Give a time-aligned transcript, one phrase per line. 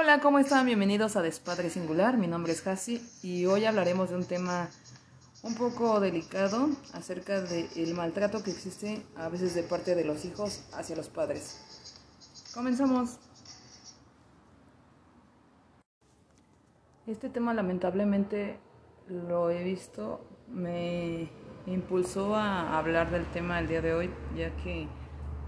[0.00, 0.64] Hola, ¿cómo están?
[0.64, 2.18] Bienvenidos a Despadre Singular.
[2.18, 4.68] Mi nombre es Hasi y hoy hablaremos de un tema
[5.42, 10.68] un poco delicado acerca del maltrato que existe a veces de parte de los hijos
[10.72, 12.14] hacia los padres.
[12.54, 13.18] Comenzamos.
[17.08, 18.60] Este tema lamentablemente
[19.08, 21.28] lo he visto, me
[21.66, 24.86] impulsó a hablar del tema el día de hoy, ya que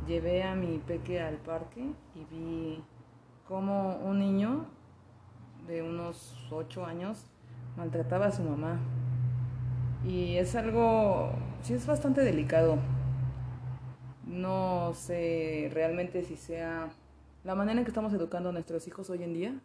[0.08, 2.84] llevé a mi peque al parque y vi
[3.50, 4.64] como un niño
[5.66, 7.26] de unos 8 años
[7.76, 8.78] maltrataba a su mamá.
[10.06, 12.78] Y es algo, sí es bastante delicado.
[14.24, 16.90] No sé realmente si sea
[17.42, 19.60] la manera en que estamos educando a nuestros hijos hoy en día,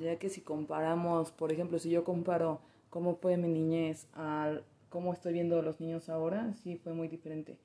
[0.00, 4.56] ya que si comparamos, por ejemplo, si yo comparo cómo fue mi niñez a
[4.88, 7.58] cómo estoy viendo a los niños ahora, sí fue muy diferente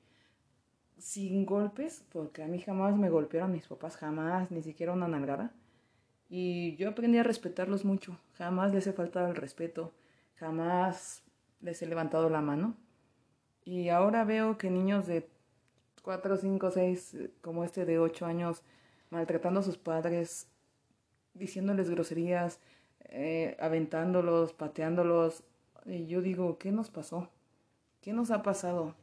[0.98, 5.52] sin golpes, porque a mí jamás me golpearon mis papás, jamás, ni siquiera una nalgada.
[6.28, 9.92] Y yo aprendí a respetarlos mucho, jamás les he faltado el respeto,
[10.36, 11.22] jamás
[11.60, 12.76] les he levantado la mano.
[13.64, 15.28] Y ahora veo que niños de
[16.02, 18.62] 4, 5, 6, como este de 8 años,
[19.10, 20.48] maltratando a sus padres,
[21.34, 22.60] diciéndoles groserías,
[23.04, 25.44] eh, aventándolos, pateándolos.
[25.86, 27.30] Y yo digo, ¿qué nos pasó?
[28.00, 28.94] ¿Qué nos ha pasado?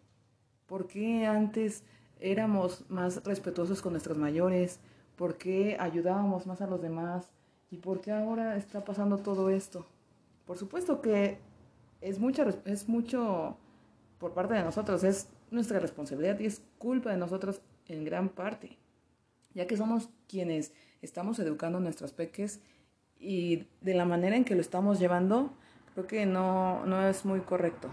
[0.71, 1.83] ¿Por qué antes
[2.21, 4.79] éramos más respetuosos con nuestros mayores?
[5.17, 7.29] ¿Por qué ayudábamos más a los demás?
[7.69, 9.85] ¿Y por qué ahora está pasando todo esto?
[10.45, 11.39] Por supuesto que
[11.99, 13.57] es, mucha, es mucho
[14.17, 18.77] por parte de nosotros, es nuestra responsabilidad y es culpa de nosotros en gran parte,
[19.53, 22.61] ya que somos quienes estamos educando a nuestros peques
[23.19, 25.51] y de la manera en que lo estamos llevando,
[25.93, 27.89] creo que no, no es muy correcto.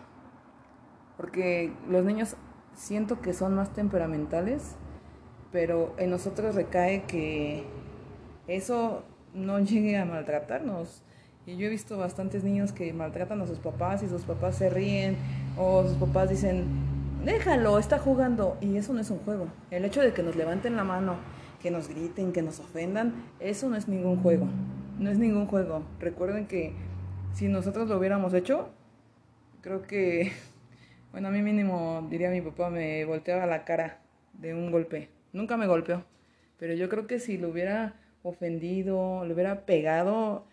[1.17, 2.37] Porque los niños
[2.79, 4.77] siento que son más temperamentales,
[5.53, 7.65] pero en nosotros recae que
[8.47, 9.03] eso
[9.35, 11.03] no llegue a maltratarnos.
[11.45, 14.69] Y yo he visto bastantes niños que maltratan a sus papás y sus papás se
[14.69, 15.17] ríen
[15.57, 16.67] o sus papás dicen,
[17.25, 18.59] déjalo, está jugando.
[18.61, 19.49] Y eso no es un juego.
[19.71, 21.17] El hecho de que nos levanten la mano,
[21.63, 24.47] que nos griten, que nos ofendan, eso no es ningún juego.
[24.99, 25.85] No es ningún juego.
[26.01, 26.75] Recuerden que
[27.33, 28.69] si nosotros lo hubiéramos hecho,
[29.63, 30.33] creo que
[31.13, 34.01] bueno, a mí mínimo, diría mi papá, me volteaba la cara
[34.35, 35.09] de un golpe.
[35.33, 36.05] Nunca me golpeó,
[36.59, 40.47] pero yo creo que si lo hubiera ofendido, lo hubiera pegado,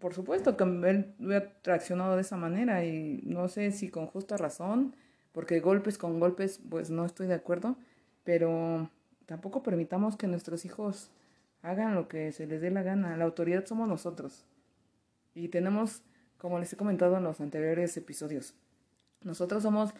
[0.00, 4.36] por supuesto que él hubiera traccionado de esa manera y no sé si con justa
[4.36, 4.96] razón,
[5.32, 7.76] porque golpes con golpes, pues no estoy de acuerdo,
[8.24, 8.90] pero
[9.26, 11.10] tampoco permitamos que nuestros hijos
[11.62, 13.16] hagan lo que se les dé la gana.
[13.16, 14.46] La autoridad somos nosotros.
[15.34, 16.02] Y tenemos,
[16.38, 18.54] como les he comentado en los anteriores episodios,
[19.22, 19.94] nosotros somos,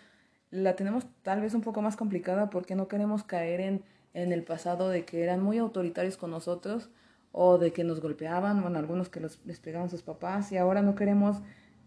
[0.50, 3.82] la tenemos tal vez un poco más complicada porque no queremos caer en,
[4.14, 6.90] en el pasado de que eran muy autoritarios con nosotros
[7.32, 10.82] o de que nos golpeaban, bueno, algunos que los, les pegaban sus papás y ahora
[10.82, 11.42] no queremos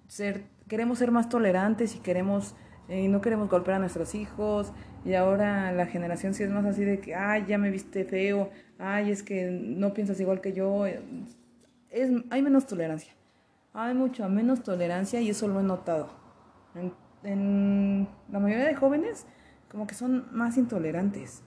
[0.07, 2.55] ser, queremos ser más tolerantes y queremos,
[2.87, 4.71] eh, no queremos golpear a nuestros hijos
[5.03, 8.51] y ahora la generación sí es más así de que, ay, ya me viste feo,
[8.77, 11.01] ay, es que no piensas igual que yo, es,
[12.29, 13.13] hay menos tolerancia,
[13.73, 16.09] hay mucha menos tolerancia y eso lo he notado
[17.23, 19.25] en la mayoría de jóvenes
[19.69, 21.41] como que son más intolerantes.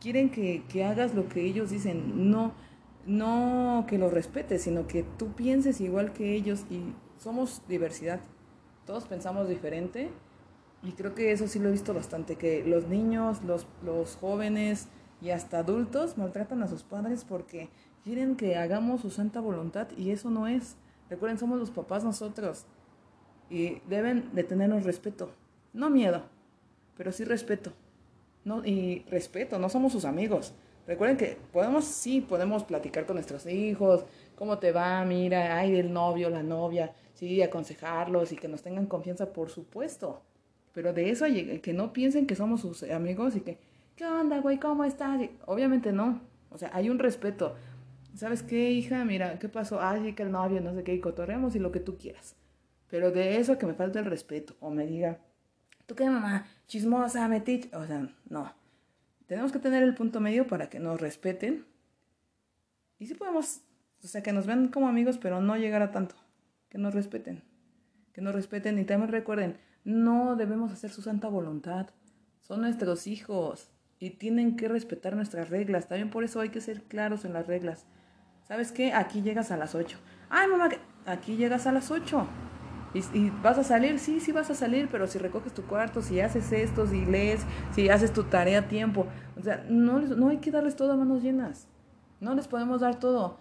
[0.00, 2.52] Quieren que, que hagas lo que ellos dicen, no,
[3.06, 8.20] no que lo respetes, sino que tú pienses igual que ellos y somos diversidad.
[8.86, 10.10] Todos pensamos diferente
[10.82, 14.88] y creo que eso sí lo he visto bastante, que los niños, los, los jóvenes
[15.20, 17.68] y hasta adultos maltratan a sus padres porque
[18.02, 20.76] quieren que hagamos su santa voluntad y eso no es.
[21.10, 22.66] Recuerden, somos los papás nosotros
[23.50, 25.30] y deben de tenernos respeto,
[25.72, 26.22] no miedo,
[26.96, 27.72] pero sí respeto.
[28.44, 30.54] No, y respeto, no somos sus amigos.
[30.86, 35.92] Recuerden que podemos, sí, podemos platicar con nuestros hijos, cómo te va, mira, ay, el
[35.92, 40.22] novio, la novia, sí, aconsejarlos y que nos tengan confianza, por supuesto.
[40.72, 41.26] Pero de eso,
[41.62, 43.58] que no piensen que somos sus amigos y que,
[43.96, 44.58] ¿qué onda, güey?
[44.58, 45.20] ¿Cómo estás?
[45.46, 46.20] obviamente no.
[46.50, 47.54] O sea, hay un respeto.
[48.14, 49.04] ¿Sabes qué, hija?
[49.04, 49.80] Mira, ¿qué pasó?
[49.80, 52.34] Ay, que el novio, no sé qué, y cotorreamos y lo que tú quieras.
[52.90, 55.18] Pero de eso que me falta el respeto o me diga,
[55.86, 56.46] ¿tú qué mamá?
[56.66, 57.72] Chismosa, metich.
[57.74, 58.52] O sea, no.
[59.26, 61.64] Tenemos que tener el punto medio para que nos respeten.
[62.98, 63.60] Y si podemos,
[64.02, 66.16] o sea, que nos vean como amigos, pero no llegar a tanto.
[66.68, 67.44] Que nos respeten.
[68.12, 71.90] Que nos respeten y también recuerden, no debemos hacer su santa voluntad.
[72.42, 73.70] Son nuestros hijos
[74.00, 75.86] y tienen que respetar nuestras reglas.
[75.86, 77.86] También por eso hay que ser claros en las reglas.
[78.48, 78.92] ¿Sabes qué?
[78.92, 79.96] Aquí llegas a las 8.
[80.28, 80.70] Ay, mamá,
[81.06, 82.26] aquí llegas a las 8.
[82.92, 86.20] Y, vas a salir, sí, sí vas a salir, pero si recoges tu cuarto, si
[86.20, 87.42] haces esto, si lees,
[87.72, 89.06] si haces tu tarea a tiempo,
[89.38, 91.68] o sea, no, no hay que darles todo a manos llenas.
[92.20, 93.38] No les podemos dar todo.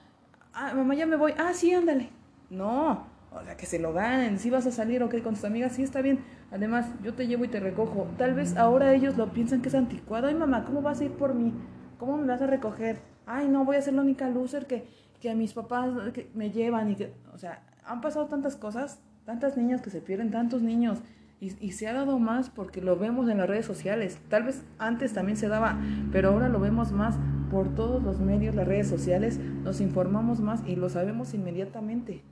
[0.54, 1.34] ah, mamá, ya me voy.
[1.38, 2.10] Ah, sí, ándale.
[2.50, 4.40] No, o sea, que se lo ganen.
[4.40, 6.24] Si vas a salir, ok, con tus amigas, sí está bien.
[6.52, 8.08] Además, yo te llevo y te recojo.
[8.18, 10.28] Tal vez ahora ellos lo piensan que es anticuado.
[10.28, 11.54] Ay, mamá, ¿cómo vas a ir por mí?
[11.98, 13.02] ¿Cómo me vas a recoger?
[13.26, 14.88] Ay, no, voy a ser la única loser que,
[15.20, 19.58] que mis papás que me llevan y que, o sea, han pasado tantas cosas, tantas
[19.58, 21.04] niñas que se pierden, tantos niños.
[21.40, 24.20] Y, se ha dado más porque lo vemos en las redes sociales.
[24.28, 25.80] Tal vez antes también se daba,
[26.12, 27.16] pero ahora lo vemos más
[27.52, 29.38] por todos los medios, las redes sociales.
[29.38, 32.24] Nos informamos más y lo sabemos inmediatamente.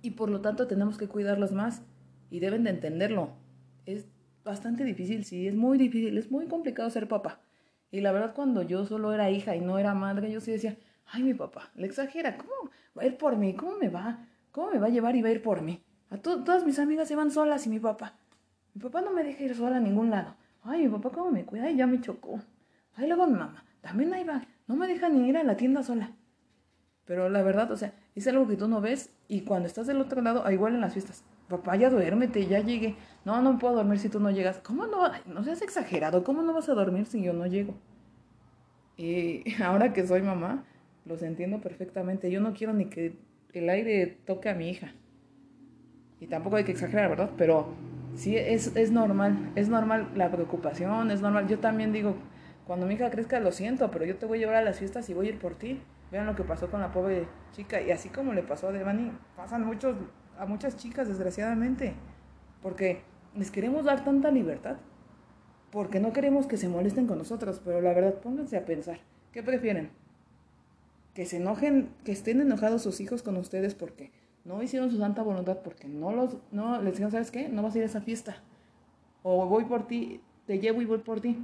[0.00, 1.82] Y por lo tanto tenemos que cuidarlos más
[2.30, 3.34] y deben de entenderlo.
[3.84, 4.06] Es
[4.42, 7.42] bastante difícil, sí, es muy difícil, es muy complicado ser papá.
[7.90, 10.78] Y la verdad cuando yo solo era hija y no era madre, yo sí decía,
[11.04, 13.54] ay mi papá, le exagera, ¿cómo va a ir por mí?
[13.54, 14.26] ¿Cómo me va?
[14.54, 15.82] ¿Cómo me va a llevar y va a ir por mí?
[16.10, 18.14] A todas mis amigas se van solas y mi papá.
[18.72, 20.36] Mi papá no me deja ir sola a ningún lado.
[20.62, 22.38] Ay, mi papá cómo me cuida, ay, ya me chocó.
[22.94, 25.82] Ay, luego mi mamá, también ahí va, no me deja ni ir a la tienda
[25.82, 26.12] sola.
[27.04, 30.00] Pero la verdad, o sea, es algo que tú no ves y cuando estás del
[30.00, 32.94] otro lado, igual en las fiestas, papá, ya duérmete, ya llegué.
[33.24, 34.58] No, no puedo dormir si tú no llegas.
[34.58, 35.10] ¿Cómo no?
[35.26, 37.74] No seas exagerado, ¿cómo no vas a dormir si yo no llego?
[38.96, 40.62] Y ahora que soy mamá,
[41.06, 42.30] los entiendo perfectamente.
[42.30, 43.18] Yo no quiero ni que
[43.58, 44.92] el aire toque a mi hija.
[46.20, 47.30] Y tampoco hay que exagerar, ¿verdad?
[47.36, 47.74] Pero
[48.14, 51.48] sí, es, es normal, es normal la preocupación, es normal.
[51.48, 52.16] Yo también digo,
[52.66, 55.08] cuando mi hija crezca lo siento, pero yo te voy a llevar a las fiestas
[55.10, 55.80] y voy a ir por ti.
[56.10, 57.82] Vean lo que pasó con la pobre chica.
[57.82, 59.96] Y así como le pasó a Devani, pasan muchos
[60.38, 61.94] a muchas chicas, desgraciadamente,
[62.62, 63.02] porque
[63.36, 64.76] les queremos dar tanta libertad,
[65.70, 68.98] porque no queremos que se molesten con nosotros, pero la verdad, pónganse a pensar,
[69.32, 69.90] ¿qué prefieren?
[71.14, 74.10] Que se enojen, que estén enojados sus hijos con ustedes porque
[74.44, 77.48] no hicieron su santa voluntad, porque no los, no, les dijeron, ¿sabes qué?
[77.48, 78.42] No vas a ir a esa fiesta.
[79.22, 81.38] O voy por ti, te llevo y voy por ti.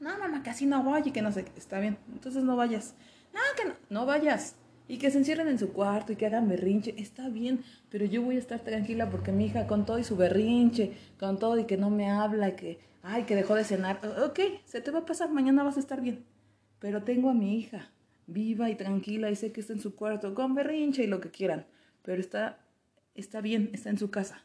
[0.00, 2.94] No, mamá, casi no voy y que no sé, está bien, entonces no vayas.
[3.32, 4.56] No, que no, no vayas
[4.88, 8.22] y que se encierren en su cuarto y que hagan berrinche, está bien, pero yo
[8.22, 11.64] voy a estar tranquila porque mi hija con todo y su berrinche, con todo y
[11.64, 15.06] que no me habla, que, ay, que dejó de cenar, ok, se te va a
[15.06, 16.24] pasar, mañana vas a estar bien,
[16.78, 17.90] pero tengo a mi hija
[18.26, 21.30] viva y tranquila y sé que está en su cuarto con berrinche y lo que
[21.30, 21.66] quieran,
[22.02, 22.58] pero está,
[23.14, 24.42] está bien, está en su casa.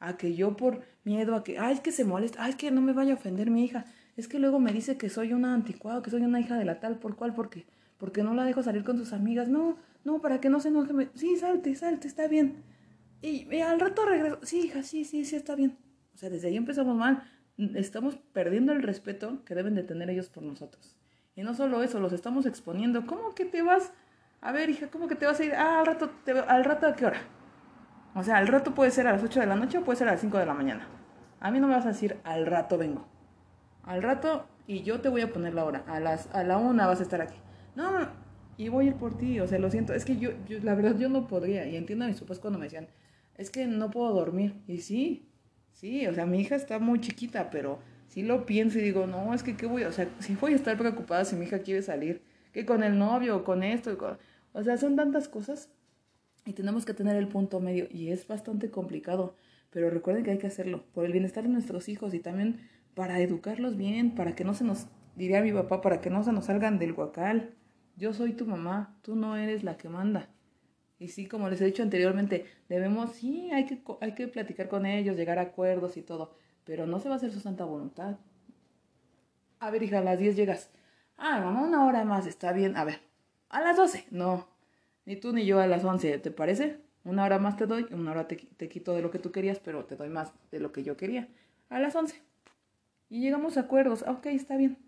[0.00, 2.70] A que yo por miedo a que, ay, es que se molesta, ay, es que
[2.70, 3.86] no me vaya a ofender mi hija,
[4.16, 6.80] es que luego me dice que soy una anticuada, que soy una hija de la
[6.80, 7.66] tal por cual, porque
[7.98, 9.48] porque no la dejo salir con sus amigas.
[9.48, 11.08] No, no, para que no se enoje.
[11.14, 12.62] Sí, salte, salte, está bien.
[13.22, 14.38] Y, al rato regreso.
[14.42, 15.78] Sí, hija, sí, sí, sí, está bien.
[16.14, 17.22] O sea, desde ahí empezamos mal.
[17.56, 20.96] Estamos perdiendo el respeto que deben de tener ellos por nosotros.
[21.36, 23.06] Y no solo eso, los estamos exponiendo.
[23.06, 23.92] ¿Cómo que te vas?
[24.40, 25.54] A ver, hija, ¿cómo que te vas a ir?
[25.54, 26.10] Ah, al rato,
[26.48, 27.20] ¿al rato a qué hora?
[28.14, 30.08] O sea, al rato puede ser a las 8 de la noche o puede ser
[30.08, 30.86] a las 5 de la mañana.
[31.40, 33.06] A mí no me vas a decir al rato vengo.
[33.82, 35.84] Al rato y yo te voy a poner la hora.
[35.88, 37.36] A, las, a la una vas a estar aquí
[37.74, 38.08] no,
[38.56, 40.74] y voy a ir por ti, o sea, lo siento, es que yo, yo, la
[40.74, 42.88] verdad yo no podría, y entiendo a mis papás cuando me decían,
[43.36, 45.28] es que no puedo dormir, y sí,
[45.72, 47.80] sí, o sea, mi hija está muy chiquita, pero
[48.14, 50.56] sí lo pienso y digo, no, es que qué voy, o sea, sí voy a
[50.56, 52.22] estar preocupada si mi hija quiere salir,
[52.52, 53.98] que con el novio, o con esto,
[54.52, 55.68] o sea, son tantas cosas,
[56.46, 59.34] y tenemos que tener el punto medio, y es bastante complicado,
[59.70, 62.60] pero recuerden que hay que hacerlo, por el bienestar de nuestros hijos, y también
[62.94, 66.30] para educarlos bien, para que no se nos, diría mi papá, para que no se
[66.30, 67.50] nos salgan del guacal,
[67.96, 70.28] yo soy tu mamá, tú no eres la que manda.
[71.00, 74.86] Y sí, como les he dicho anteriormente, debemos, sí, hay que, hay que platicar con
[74.86, 78.16] ellos, llegar a acuerdos y todo, pero no se va a hacer su santa voluntad.
[79.60, 80.70] A ver, hija, a las 10 llegas.
[81.16, 82.76] Ah, mamá, una hora más, está bien.
[82.76, 83.00] A ver,
[83.48, 84.06] a las 12.
[84.10, 84.48] No,
[85.04, 86.80] ni tú ni yo a las 11, ¿te parece?
[87.04, 89.60] Una hora más te doy, una hora te, te quito de lo que tú querías,
[89.60, 91.28] pero te doy más de lo que yo quería.
[91.68, 92.20] A las 11.
[93.10, 94.02] Y llegamos a acuerdos.
[94.08, 94.78] Ok, está bien.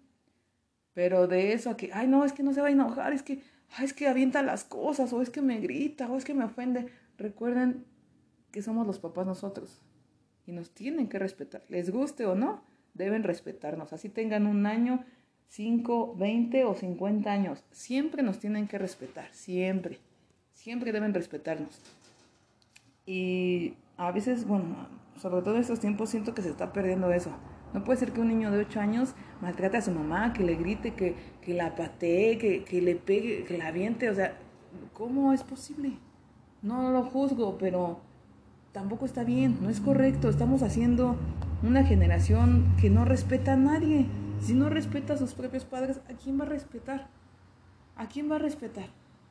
[0.95, 3.23] Pero de eso a que, ay, no, es que no se va a enojar, es
[3.23, 3.43] que,
[3.77, 6.45] ay, es que avienta las cosas, o es que me grita, o es que me
[6.45, 6.91] ofende.
[7.19, 7.85] Recuerden
[8.51, 9.86] que somos los papás nosotros
[10.47, 11.63] y nos tienen que respetar.
[11.69, 12.63] Les guste o no,
[12.95, 13.93] deben respetarnos.
[13.93, 15.05] Así tengan un año,
[15.49, 17.65] cinco, veinte o cincuenta años.
[17.73, 19.99] Siempre nos tienen que respetar, siempre.
[20.53, 21.81] Siempre deben respetarnos.
[23.05, 24.89] Y a veces, bueno,
[25.21, 27.31] sobre todo en estos tiempos siento que se está perdiendo eso.
[27.73, 30.55] No puede ser que un niño de 8 años maltrate a su mamá, que le
[30.55, 34.09] grite, que, que la patee, que, que, le pegue, que la aviente.
[34.09, 34.39] O sea,
[34.95, 35.99] ¿cómo es posible?
[36.63, 38.01] No lo juzgo, pero
[38.77, 40.29] tampoco está bien, no es correcto.
[40.29, 41.17] Estamos haciendo
[41.63, 44.05] una generación que no respeta a nadie.
[44.43, 47.07] Si no respeta a sus propios padres, ¿a quién va a respetar?
[47.97, 48.85] ¿A quién va a respetar?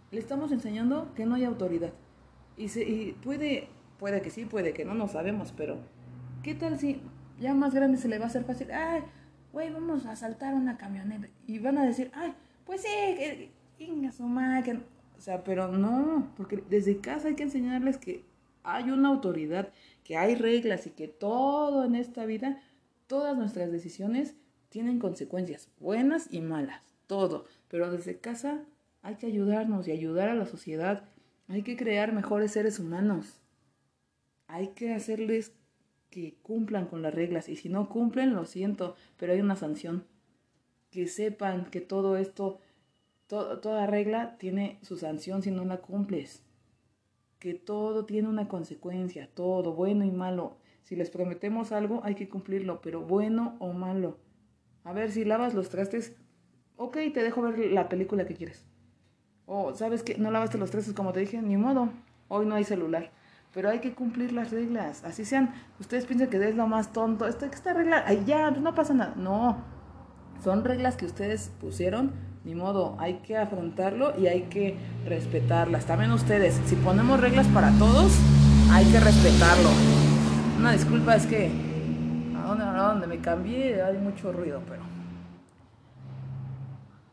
[0.10, 1.92] Le estamos enseñando que no hay autoridad.
[2.58, 3.68] Y, se, puede,
[4.00, 5.78] puede que sí, puede que no, no sabemos, pero
[6.42, 7.00] ¿qué tal si
[7.40, 9.04] ya más grande se le va a hacer fácil, ay,
[9.54, 11.28] güey, vamos a saltar una camioneta.
[11.46, 12.34] Y van a decir, ay,
[12.66, 12.88] pues sí,
[13.78, 14.80] que, madre,
[15.16, 18.26] O sea, pero no, porque desde casa hay que enseñarles que
[18.66, 19.72] hay una autoridad,
[20.04, 22.62] que hay reglas y que todo en esta vida,
[23.08, 24.36] todas nuestras decisiones
[24.70, 27.46] tienen consecuencias, buenas y malas, todo.
[27.70, 28.66] Pero desde casa
[29.02, 31.06] hay que ayudarnos y ayudar a la sociedad.
[31.48, 33.40] Hay que crear mejores seres humanos.
[34.48, 35.54] Hay que hacerles
[36.10, 40.06] que cumplan con las reglas y si no cumplen, lo siento, pero hay una sanción.
[40.90, 42.60] Que sepan que todo esto,
[43.28, 46.42] toda regla tiene su sanción si no la cumples.
[47.46, 50.58] Que todo tiene una consecuencia, todo, bueno y malo.
[50.82, 54.18] Si les prometemos algo, hay que cumplirlo, pero bueno o malo.
[54.84, 56.16] A ver, si lavas los trastes,
[56.76, 58.66] ok, te dejo ver la película que quieres.
[59.46, 61.90] O, ¿sabes que No lavaste los trastes como te dije, ni modo.
[62.30, 63.12] Hoy no hay celular
[63.54, 65.04] pero hay que cumplir las reglas.
[65.04, 68.74] Así sean, ustedes piensan que es lo más tonto, esta, esta regla, ay, ya, no
[68.74, 69.14] pasa nada.
[69.16, 69.64] No,
[70.44, 72.12] son reglas que ustedes pusieron,
[72.46, 75.86] ni modo, hay que afrontarlo y hay que respetarlas.
[75.86, 78.14] También ustedes, si ponemos reglas para todos,
[78.72, 79.70] hay que respetarlo.
[80.60, 81.52] Una disculpa, es que
[82.38, 84.84] a dónde me cambié hay mucho ruido, pero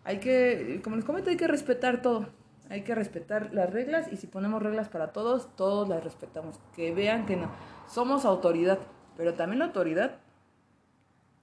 [0.05, 2.27] hay que, como les comento, hay que respetar todo
[2.73, 6.59] hay que respetar las reglas y si ponemos reglas para todos, todos las respetamos.
[6.75, 7.51] Que vean que no.
[7.87, 8.79] Somos autoridad,
[9.15, 10.17] pero también la autoridad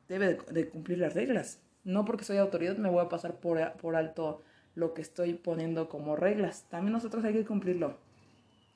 [0.08, 1.60] debe de, cumplir las reglas.
[1.84, 4.42] No porque soy autoridad me voy a pasar por, por alto
[4.76, 6.66] lo que estoy poniendo como reglas.
[6.70, 7.98] También nosotros hay que cumplirlo.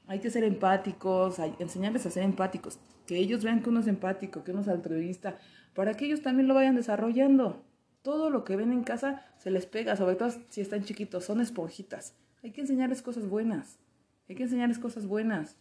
[0.08, 2.80] Hay que ser empáticos, hay, enseñarles a ser empáticos.
[3.08, 5.38] Que ellos vean que uno es empático, que uno es altruista,
[5.74, 7.64] para que ellos también lo vayan desarrollando.
[8.02, 11.40] Todo lo que ven en casa se les pega, sobre todo si están chiquitos, son
[11.40, 12.16] esponjitas.
[12.44, 13.80] Hay que enseñarles cosas buenas.
[14.28, 15.58] Hay que enseñarles cosas buenas,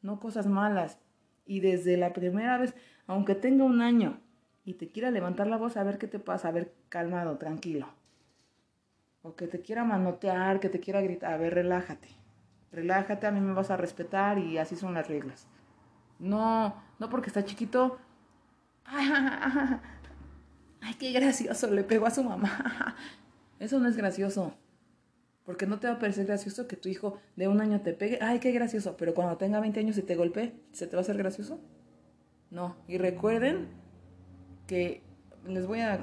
[0.00, 0.98] no cosas malas.
[1.44, 2.74] Y desde la primera vez,
[3.06, 4.20] aunque tenga un año
[4.64, 7.88] y te quiera levantar la voz, a ver qué te pasa, a ver, calmado, tranquilo.
[9.22, 12.08] O que te quiera manotear, que te quiera gritar, a ver, relájate.
[12.72, 15.46] Relájate, a mí me vas a respetar y así son las reglas.
[16.18, 17.98] No, no porque está chiquito.
[20.80, 22.96] Ay, qué gracioso, le pegó a su mamá.
[23.58, 24.54] Eso no es gracioso.
[25.44, 28.18] Porque no te va a parecer gracioso que tu hijo de un año te pegue.
[28.20, 28.96] Ay, qué gracioso.
[28.96, 31.60] Pero cuando tenga 20 años y te golpee, ¿se te va a hacer gracioso?
[32.50, 32.76] No.
[32.86, 33.81] Y recuerden
[34.66, 35.02] que
[35.46, 35.98] les voy a,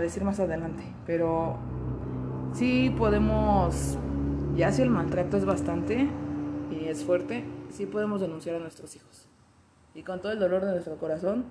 [0.00, 0.84] decir más adelante.
[1.06, 1.58] Pero
[2.52, 3.98] sí podemos,
[4.54, 6.08] ya si el maltrato es bastante
[6.70, 9.28] y es fuerte, sí podemos denunciar a nuestros hijos.
[9.94, 11.44] Y con todo el dolor de nuestro corazón,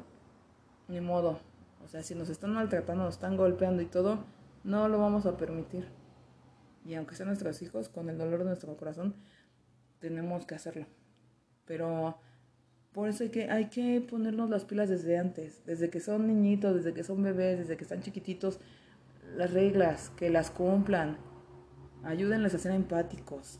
[0.87, 1.39] ni modo.
[1.83, 4.19] O sea, si nos están maltratando, nos están golpeando y todo,
[4.63, 5.87] no lo vamos a permitir.
[6.85, 9.15] Y aunque sean nuestros hijos, con el dolor de nuestro corazón,
[9.99, 10.85] tenemos que hacerlo.
[11.65, 12.17] Pero
[12.93, 16.75] por eso hay que, hay que ponernos las pilas desde antes, desde que son niñitos,
[16.75, 18.59] desde que son bebés, desde que están chiquititos,
[19.35, 21.17] las reglas, que las cumplan,
[22.03, 23.59] ayúdenles a ser empáticos.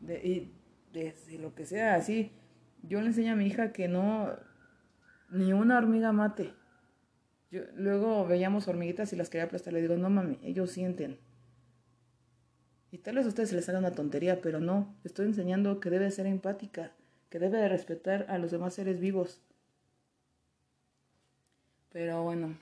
[0.00, 0.52] Y
[0.92, 2.32] desde lo que sea, así,
[2.82, 4.30] yo le enseño a mi hija que no,
[5.30, 6.54] ni una hormiga mate.
[7.50, 11.18] Luego veíamos hormiguitas y las quería aplastar, le digo, no mami, ellos sienten.
[12.90, 15.90] Y tal vez a ustedes se les haga una tontería, pero no, estoy enseñando que
[15.90, 16.92] debe ser empática,
[17.30, 19.42] que debe de respetar a los demás seres vivos.
[21.90, 22.54] Pero bueno,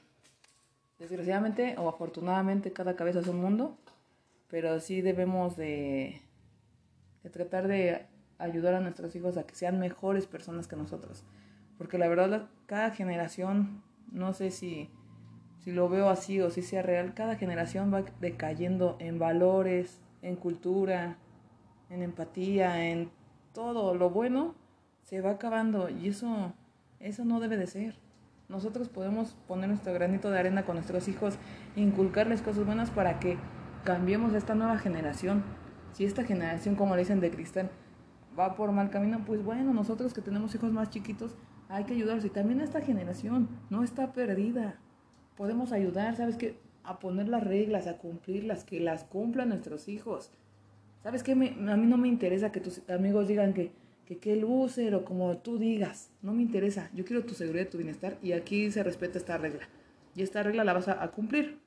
[0.99, 3.76] desgraciadamente o afortunadamente cada cabeza es un mundo,
[4.49, 6.23] pero sí debemos de,
[7.32, 8.06] tratar de
[8.38, 11.25] ayudar a nuestros hijos a que sean mejores personas que nosotros.
[11.78, 13.82] Porque la verdad, cada generación,
[14.12, 14.90] no sé si,
[15.58, 20.37] si lo veo así o si sea real, cada generación va decayendo en valores, en
[20.37, 21.18] cultura,
[21.90, 23.11] en empatía, en
[23.56, 24.54] todo lo bueno,
[25.00, 26.52] se va acabando y eso,
[27.00, 27.96] eso no debe de ser.
[28.50, 31.38] Nosotros podemos poner nuestro granito de arena con nuestros hijos,
[31.75, 33.38] inculcarles cosas buenas para que
[33.82, 35.42] cambiemos esta nueva generación.
[35.92, 37.70] Si esta generación, como le dicen de cristal,
[38.38, 41.34] va por mal camino, pues bueno, nosotros que tenemos hijos más chiquitos,
[41.70, 42.26] hay que ayudarlos.
[42.26, 44.78] Y también esta generación no está perdida.
[45.34, 46.60] Podemos ayudar, ¿sabes qué?
[46.84, 50.30] a poner las reglas, a cumplirlas, que las cumplan nuestros hijos.
[51.06, 51.30] ¿Sabes qué?
[51.30, 53.70] a mí no me interesa que tus amigos digan que,
[54.06, 56.10] que qué loser o como tú digas.
[56.20, 56.90] No me interesa.
[56.94, 59.68] Yo quiero tu seguridad, tu bienestar y aquí se respeta esta regla.
[60.16, 61.60] Y esta regla la vas a, a cumplir.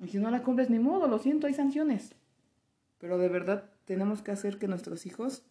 [0.00, 2.16] Y si no la cumples, ni modo, lo siento, hay sanciones.
[2.98, 5.46] Pero de verdad tenemos que hacer que nuestros hijos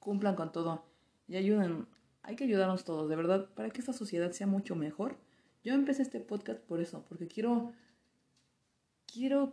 [0.00, 0.84] cumplan con todo
[1.28, 1.86] y ayuden.
[2.24, 5.18] Hay que ayudarnos todos, de verdad, para que esta sociedad sea mucho mejor
[5.66, 7.72] yo empecé este podcast por eso, porque quiero,
[9.12, 9.52] quiero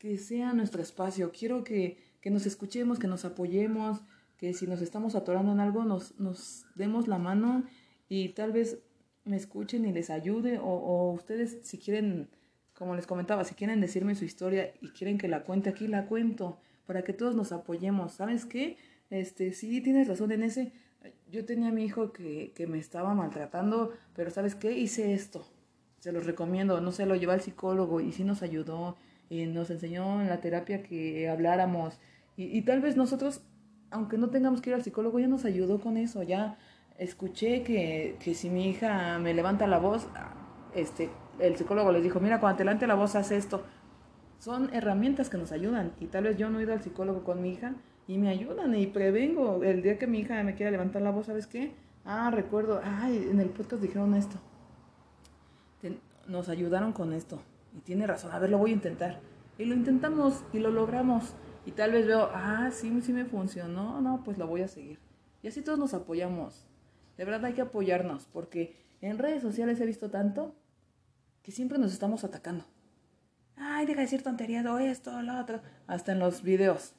[0.00, 4.00] que sea nuestro espacio, quiero que, nos escuchemos, que nos apoyemos,
[4.38, 7.64] que si nos estamos atorando en algo nos, nos demos la mano
[8.08, 8.78] y tal vez
[9.24, 12.30] me escuchen y les ayude o, ustedes si quieren,
[12.72, 16.06] como les comentaba, si quieren decirme su historia y quieren que la cuente aquí, la
[16.06, 18.12] cuento para que todos nos apoyemos.
[18.12, 18.78] ¿Sabes qué?
[19.10, 20.72] Este, sí, tienes razón en ese.
[21.30, 24.72] Yo tenía a mi hijo que, que me estaba maltratando, pero ¿sabes qué?
[24.72, 25.46] Hice esto.
[25.98, 26.80] Se los recomiendo.
[26.80, 28.96] No sé, lo llevé al psicólogo y sí nos ayudó.
[29.30, 31.98] Y nos enseñó en la terapia que habláramos.
[32.36, 33.40] Y, y tal vez nosotros,
[33.90, 36.22] aunque no tengamos que ir al psicólogo, ya nos ayudó con eso.
[36.22, 36.58] Ya
[36.98, 40.06] escuché que, que si mi hija me levanta la voz,
[40.74, 41.08] este,
[41.38, 43.62] el psicólogo les dijo, mira, cuando te levante la voz, haz esto.
[44.38, 45.92] Son herramientas que nos ayudan.
[46.00, 47.74] Y tal vez yo no he ido al psicólogo con mi hija
[48.06, 49.62] y me ayudan y prevengo.
[49.62, 51.72] El día que mi hija me quiera levantar la voz, ¿sabes qué?
[52.04, 54.38] Ah, recuerdo, ay, en el podcast dijeron esto.
[56.26, 57.40] nos ayudaron con esto.
[57.76, 59.20] Y tiene razón, a ver, lo voy a intentar.
[59.58, 61.34] Y lo intentamos y lo logramos.
[61.66, 64.98] Y tal vez veo, ah, sí, sí me funcionó, no, pues lo voy a seguir.
[65.42, 66.66] Y así todos nos apoyamos.
[67.16, 70.54] De verdad hay que apoyarnos, porque en redes sociales he visto tanto
[71.42, 72.64] que siempre nos estamos atacando.
[73.56, 75.60] Ay, deja de decir tonterías o esto, lo otro.
[75.86, 76.94] Hasta en los videos.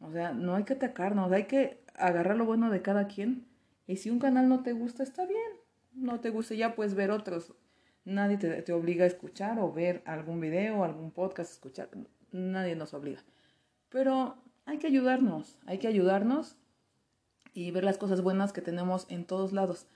[0.00, 3.46] O sea, no hay que atacarnos, hay que agarrar lo bueno de cada quien.
[3.86, 5.52] Y si un canal no te gusta, está bien.
[5.92, 7.54] No te gusta, ya puedes ver otros.
[8.04, 11.88] Nadie te, te obliga a escuchar o ver algún video, algún podcast, escuchar.
[12.32, 13.22] Nadie nos obliga.
[13.88, 16.56] Pero hay que ayudarnos, hay que ayudarnos
[17.54, 19.86] y ver las cosas buenas que tenemos en todos lados.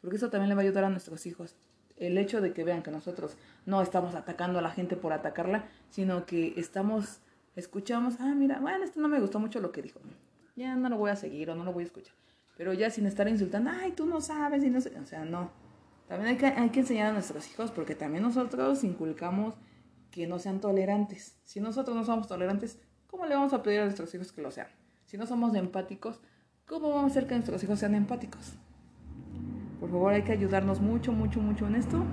[0.00, 1.56] Porque eso también le va a ayudar a nuestros hijos
[1.96, 5.66] el hecho de que vean que nosotros no estamos atacando a la gente por atacarla,
[5.90, 7.20] sino que estamos,
[7.56, 10.00] escuchamos, ah, mira, bueno, esto no me gustó mucho lo que dijo,
[10.56, 12.14] ya no lo voy a seguir o no lo voy a escuchar.
[12.56, 15.50] Pero ya sin estar insultando, ay, tú no sabes, y no sé, o sea, no.
[16.08, 19.54] También hay que, hay que enseñar a nuestros hijos porque también nosotros inculcamos
[20.10, 21.36] que no sean tolerantes.
[21.44, 24.50] Si nosotros no somos tolerantes, ¿cómo le vamos a pedir a nuestros hijos que lo
[24.50, 24.68] sean?
[25.06, 26.20] Si no somos empáticos,
[26.66, 28.52] ¿cómo vamos a hacer que nuestros hijos sean empáticos?
[29.80, 32.04] Por favor, hay que ayudarnos mucho, mucho, mucho en esto.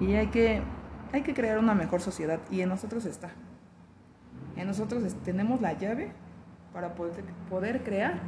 [0.00, 0.62] Y hay que,
[1.12, 2.40] hay que crear una mejor sociedad.
[2.50, 3.30] Y en nosotros está.
[4.56, 6.12] En nosotros tenemos la llave
[6.72, 8.20] para poder, poder crear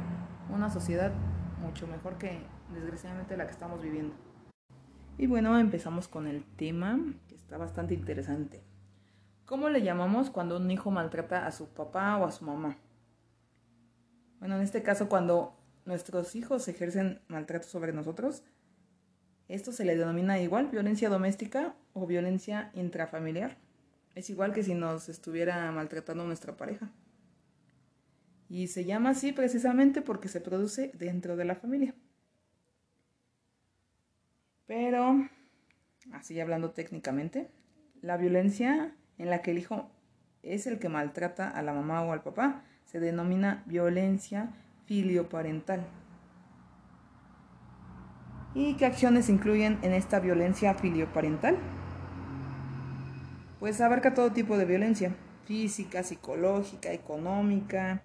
[0.49, 1.11] una sociedad
[1.61, 2.41] mucho mejor que
[2.73, 4.15] desgraciadamente la que estamos viviendo.
[5.19, 8.61] Y bueno, empezamos con el tema que está bastante interesante.
[9.45, 12.77] ¿Cómo le llamamos cuando un hijo maltrata a su papá o a su mamá?
[14.39, 18.43] Bueno, en este caso, cuando nuestros hijos ejercen maltrato sobre nosotros,
[19.47, 23.57] esto se le denomina igual violencia doméstica o violencia intrafamiliar.
[24.13, 26.91] Es igual que si nos estuviera maltratando nuestra pareja.
[28.49, 31.95] Y se llama así precisamente porque se produce dentro de la familia.
[34.67, 35.27] Pero,
[36.11, 37.49] así hablando técnicamente,
[38.01, 39.89] la violencia en la que el hijo
[40.43, 44.51] es el que maltrata a la mamá o al papá se denomina violencia
[44.85, 45.85] filioparental.
[48.53, 51.57] ¿Y qué acciones incluyen en esta violencia filioparental?
[53.59, 58.01] Pues abarca todo tipo de violencia, física, psicológica, económica.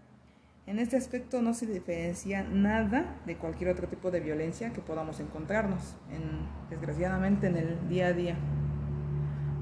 [0.64, 5.18] En este aspecto no se diferencia nada de cualquier otro tipo de violencia que podamos
[5.18, 8.36] encontrarnos, en, desgraciadamente, en el día a día.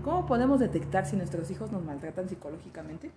[0.05, 3.11] ¿Cómo podemos detectar si nuestros hijos nos maltratan psicológicamente?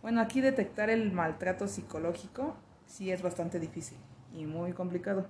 [0.00, 2.56] Bueno, aquí detectar el maltrato psicológico
[2.86, 3.98] sí es bastante difícil
[4.32, 5.28] y muy complicado.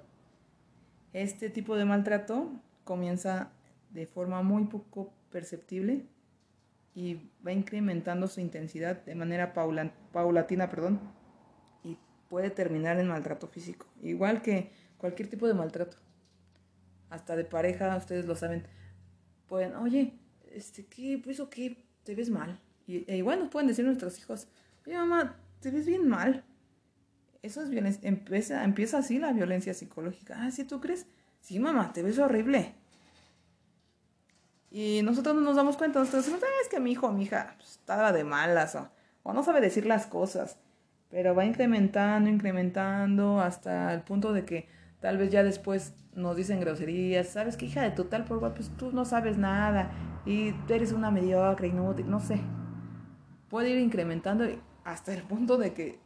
[1.12, 2.50] Este tipo de maltrato
[2.84, 3.50] comienza
[3.90, 6.06] de forma muy poco perceptible
[6.94, 9.52] y va incrementando su intensidad de manera
[10.12, 11.00] paulatina perdón,
[11.82, 15.96] y puede terminar en maltrato físico, igual que cualquier tipo de maltrato.
[17.10, 18.66] Hasta de pareja, ustedes lo saben.
[19.46, 20.14] Pueden, oye,
[20.50, 21.84] este, ¿qué, pues, o qué?
[22.02, 22.60] ¿Te ves mal?
[22.86, 24.48] Y, e igual nos pueden decir nuestros hijos,
[24.86, 26.44] oye mamá, te ves bien mal.
[27.42, 28.08] Eso es violencia.
[28.08, 30.36] Empieza, empieza así la violencia psicológica.
[30.38, 31.06] Ah, ¿sí tú crees?
[31.40, 32.74] Sí, mamá, te ves horrible.
[34.74, 36.00] Y nosotros no nos damos cuenta.
[36.00, 38.90] Nosotros decimos, ah, es que mi hijo o mi hija pues, está de malas o,
[39.22, 40.58] o no sabe decir las cosas.
[41.10, 46.58] Pero va incrementando, incrementando hasta el punto de que tal vez ya después nos dicen
[46.58, 47.28] groserías.
[47.28, 48.24] ¿Sabes qué, hija de total?
[48.24, 49.92] Por pues tú no sabes nada
[50.26, 52.40] y eres una mediocre, inútil, no sé.
[53.48, 54.44] Puede ir incrementando
[54.82, 56.00] hasta el punto de que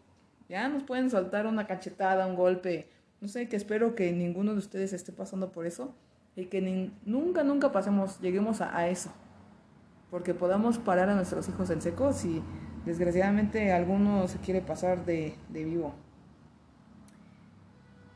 [0.50, 2.90] ya nos pueden soltar una cachetada, un golpe.
[3.22, 5.94] No sé, que espero que ninguno de ustedes esté pasando por eso
[6.38, 9.10] y que nunca, nunca pasemos, lleguemos a, eso.
[10.08, 12.42] Porque podamos parar a nuestros hijos en seco si
[12.86, 15.94] desgraciadamente alguno se quiere pasar de, vivo.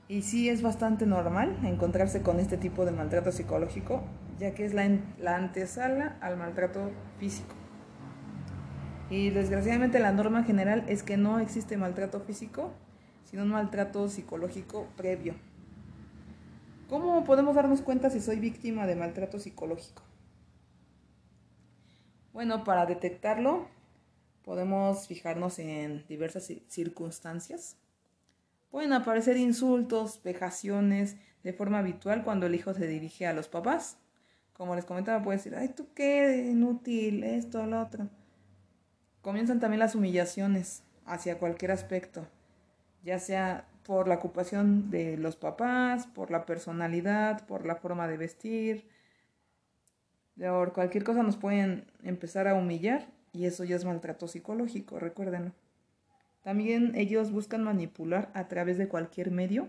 [0.06, 4.04] Y sí es bastante normal encontrarse con este tipo de maltrato psicológico,
[4.38, 7.54] ya que es la, la antesala al maltrato físico.
[9.10, 12.70] Y desgraciadamente la norma general es que no existe maltrato físico,
[13.24, 15.34] sino un maltrato psicológico previo.
[16.92, 20.02] ¿Cómo podemos darnos cuenta si soy víctima de maltrato psicológico?
[22.34, 23.66] Bueno, para detectarlo,
[24.44, 27.78] podemos fijarnos en diversas circunstancias.
[28.70, 33.96] Pueden aparecer insultos, vejaciones de forma habitual cuando el hijo se dirige a los papás.
[34.52, 38.10] Como les comentaba, puede decir, ay, tú qué inútil, esto, lo otro.
[39.22, 42.26] Comienzan también las humillaciones hacia cualquier aspecto,
[43.02, 48.16] ya sea por la ocupación de los papás, por la personalidad, por la forma de
[48.16, 48.86] vestir,
[50.38, 55.52] por cualquier cosa nos pueden empezar a humillar y eso ya es maltrato psicológico, recuérdenlo.
[56.42, 59.68] También ellos buscan manipular a través de cualquier medio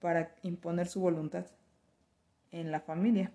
[0.00, 1.46] para imponer su voluntad
[2.52, 3.32] en la familia.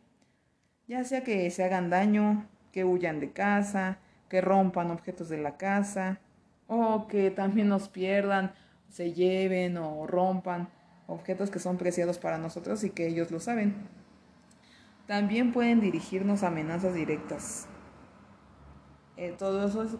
[0.87, 5.57] Ya sea que se hagan daño, que huyan de casa, que rompan objetos de la
[5.57, 6.19] casa,
[6.67, 8.53] o que también nos pierdan,
[8.89, 10.69] se lleven o rompan
[11.07, 13.75] objetos que son preciados para nosotros y que ellos lo saben.
[15.07, 17.67] También pueden dirigirnos amenazas directas.
[19.17, 19.97] Eh, todo eso es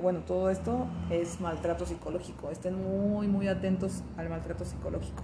[0.00, 2.50] bueno, todo esto es maltrato psicológico.
[2.50, 5.22] Estén muy, muy atentos al maltrato psicológico.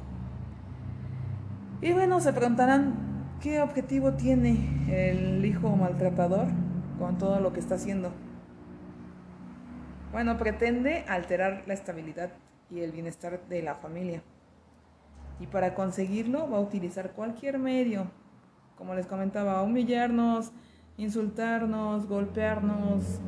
[1.81, 4.57] Y bueno, se preguntarán qué objetivo tiene
[4.89, 6.49] el hijo maltratador
[6.99, 8.13] con todo lo que está haciendo.
[10.11, 12.31] Bueno, pretende alterar la estabilidad
[12.71, 14.23] y el bienestar de la familia.
[15.41, 18.11] Y para conseguirlo va a utilizar cualquier medio,
[18.77, 20.53] como les comentaba, humillarnos,
[20.97, 23.21] insultarnos, golpearnos,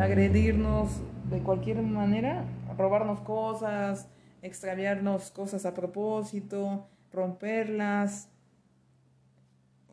[0.00, 1.00] agredirnos
[1.30, 2.44] de cualquier manera,
[2.76, 4.08] robarnos cosas,
[4.42, 8.28] extraviarnos cosas a propósito, romperlas,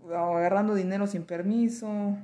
[0.10, 2.18] agarrando dinero sin permiso.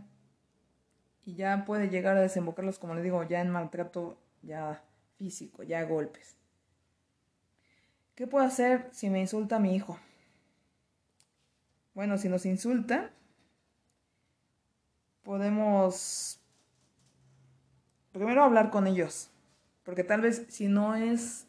[1.25, 4.81] Y ya puede llegar a desembocarlos, como les digo, ya en maltrato ya
[5.17, 6.35] físico, ya golpes.
[8.15, 9.99] ¿Qué puedo hacer si me insulta mi hijo?
[11.93, 13.11] Bueno, si nos insulta,
[15.23, 16.39] podemos
[18.11, 19.29] primero hablar con ellos,
[19.83, 21.45] porque tal vez si no es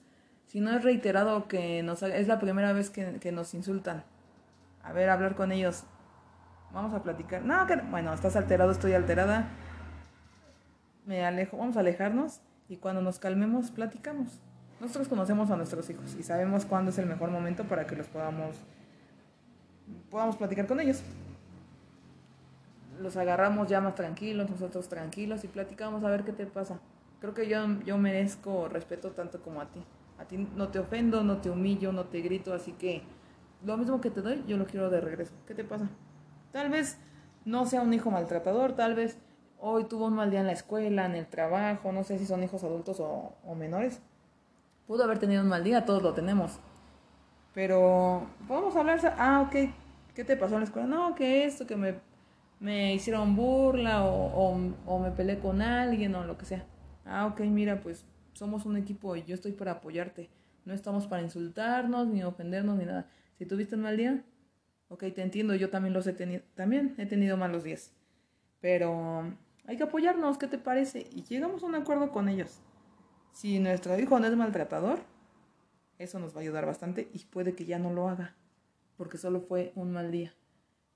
[0.47, 4.05] si no es reiterado que nos es la primera vez que, que nos insultan,
[4.83, 5.85] a ver, hablar con ellos.
[6.73, 7.43] Vamos a platicar.
[7.43, 9.49] No, que bueno, estás alterado, estoy alterada.
[11.07, 14.41] Me alejo, vamos a alejarnos y cuando nos calmemos platicamos.
[14.81, 18.07] Nosotros conocemos a nuestros hijos y sabemos cuándo es el mejor momento para que los
[18.07, 18.57] podamos
[20.11, 21.03] podamos platicar con ellos.
[23.01, 26.81] Los agarramos ya más tranquilos, nosotros tranquilos y platicamos a ver qué te pasa.
[27.21, 29.83] Creo que yo, yo merezco respeto tanto como a ti.
[30.19, 33.03] A ti no te ofendo, no te humillo, no te grito, así que
[33.65, 35.33] lo mismo que te doy, yo lo quiero de regreso.
[35.47, 35.89] ¿Qué te pasa?
[36.53, 36.99] Tal vez
[37.45, 39.19] no sea un hijo maltratador, tal vez
[39.61, 42.43] hoy tuvo un mal día en la escuela, en el trabajo, no sé si son
[42.43, 44.01] hijos adultos o, o menores.
[44.87, 46.61] Pudo haber tenido un mal día, todos lo tenemos.
[47.55, 49.71] Pero podemos hablar, ah, ok,
[50.15, 50.87] ¿qué te pasó en la escuela?
[50.87, 51.95] No, que esto, que me,
[52.61, 54.55] me hicieron burla o,
[54.87, 56.65] o, me peleé con alguien o lo que sea.
[57.05, 60.31] Ah, ok, mira, pues somos un equipo y yo estoy para apoyarte.
[60.65, 63.07] No estamos para insultarnos, ni ofendernos, ni nada.
[63.39, 64.23] Si tuviste un mal día,
[64.89, 67.93] ok, te entiendo, yo también los he tenido, también he tenido malos días.
[68.61, 69.33] Pero
[69.69, 71.07] hay que apoyarnos, ¿qué te parece?
[71.13, 72.63] Y llegamos a un acuerdo con ellos.
[73.33, 75.01] Si nuestro hijo no es maltratador,
[75.99, 78.35] eso nos va a ayudar bastante y puede que ya no lo haga
[78.97, 80.33] porque solo fue un mal día.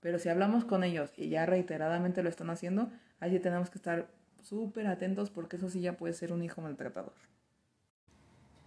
[0.00, 4.08] Pero si hablamos con ellos y ya reiteradamente lo están haciendo, allí tenemos que estar
[4.40, 7.12] súper atentos porque eso sí ya puede ser un hijo maltratador.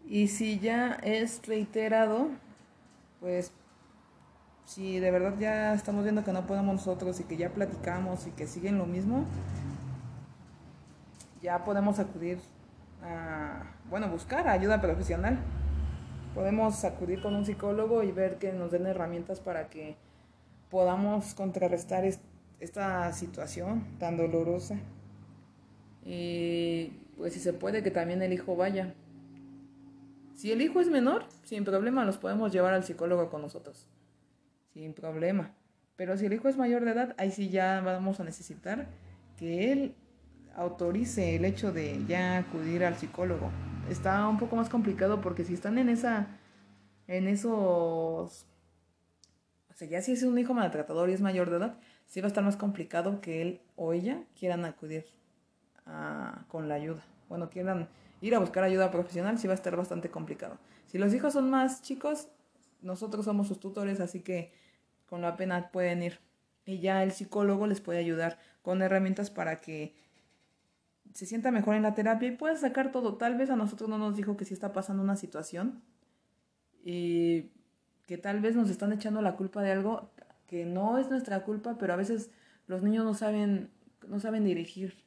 [0.06, 2.30] Y si ya es reiterado,
[3.20, 3.52] pues
[4.66, 8.32] si de verdad ya estamos viendo que no podemos nosotros y que ya platicamos y
[8.32, 9.26] que siguen lo mismo,
[11.46, 12.40] ya podemos acudir
[13.02, 15.40] a, bueno, buscar ayuda profesional
[16.36, 19.96] podemos acudir con un psicólogo y ver que nos den herramientas para que
[20.70, 22.04] podamos contrarrestar
[22.60, 24.78] esta situación tan dolorosa.
[26.04, 28.94] Y pues si se puede que también el hijo vaya.
[30.36, 33.88] Si el hijo es menor, sin problema los podemos llevar al psicólogo con nosotros.
[34.74, 35.54] Sin problema.
[35.96, 38.88] Pero si el hijo es mayor de edad, ahí sí ya vamos a necesitar
[39.38, 39.96] que él
[40.56, 43.52] autorice el hecho de ya acudir al psicólogo
[43.90, 46.28] está un poco más complicado porque si están en esa,
[47.08, 48.46] en esos,
[49.70, 52.26] o sea, ya si es un hijo maltratador y es mayor de edad, sí va
[52.26, 55.06] a estar más complicado que él o ella quieran acudir
[56.48, 57.04] con la ayuda.
[57.30, 57.88] Bueno, quieran
[58.22, 60.58] ir a buscar ayuda profesional, sí va a estar bastante complicado.
[60.88, 62.30] Si los hijos son más chicos,
[62.82, 64.52] nosotros somos sus tutores, así que
[65.06, 66.20] con la pena pueden ir.
[66.66, 69.94] Y ya el psicólogo les puede ayudar con herramientas para que
[71.16, 73.16] se sienta mejor en la terapia y puede sacar todo.
[73.16, 75.82] Tal vez a nosotros no nos dijo que sí está pasando una situación
[76.84, 77.52] y
[78.06, 80.12] que tal vez nos están echando la culpa de algo
[80.46, 82.32] que no es nuestra culpa, pero a veces
[82.68, 83.72] los niños no saben,
[84.06, 85.06] no saben dirigir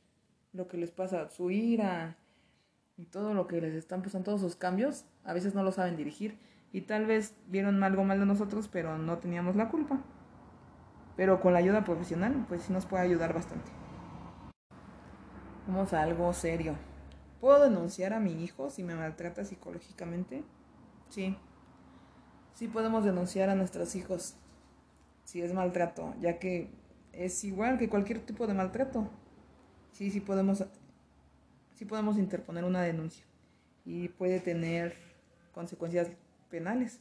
[0.54, 2.16] lo que les pasa, su ira,
[2.96, 5.94] y todo lo que les están pasando, todos sus cambios, a veces no lo saben
[5.94, 6.38] dirigir
[6.72, 10.00] y tal vez vieron algo mal de nosotros, pero no teníamos la culpa.
[11.16, 13.70] Pero con la ayuda profesional, pues sí nos puede ayudar bastante.
[15.68, 16.76] Vamos a algo serio.
[17.42, 20.42] ¿Puedo denunciar a mi hijo si me maltrata psicológicamente?
[21.10, 21.36] Sí.
[22.54, 24.34] Sí podemos denunciar a nuestros hijos
[25.24, 26.70] si es maltrato, ya que
[27.12, 29.10] es igual que cualquier tipo de maltrato.
[29.92, 30.64] Sí, sí podemos,
[31.74, 33.26] sí podemos interponer una denuncia
[33.84, 34.94] y puede tener
[35.52, 36.08] consecuencias
[36.48, 36.98] penales.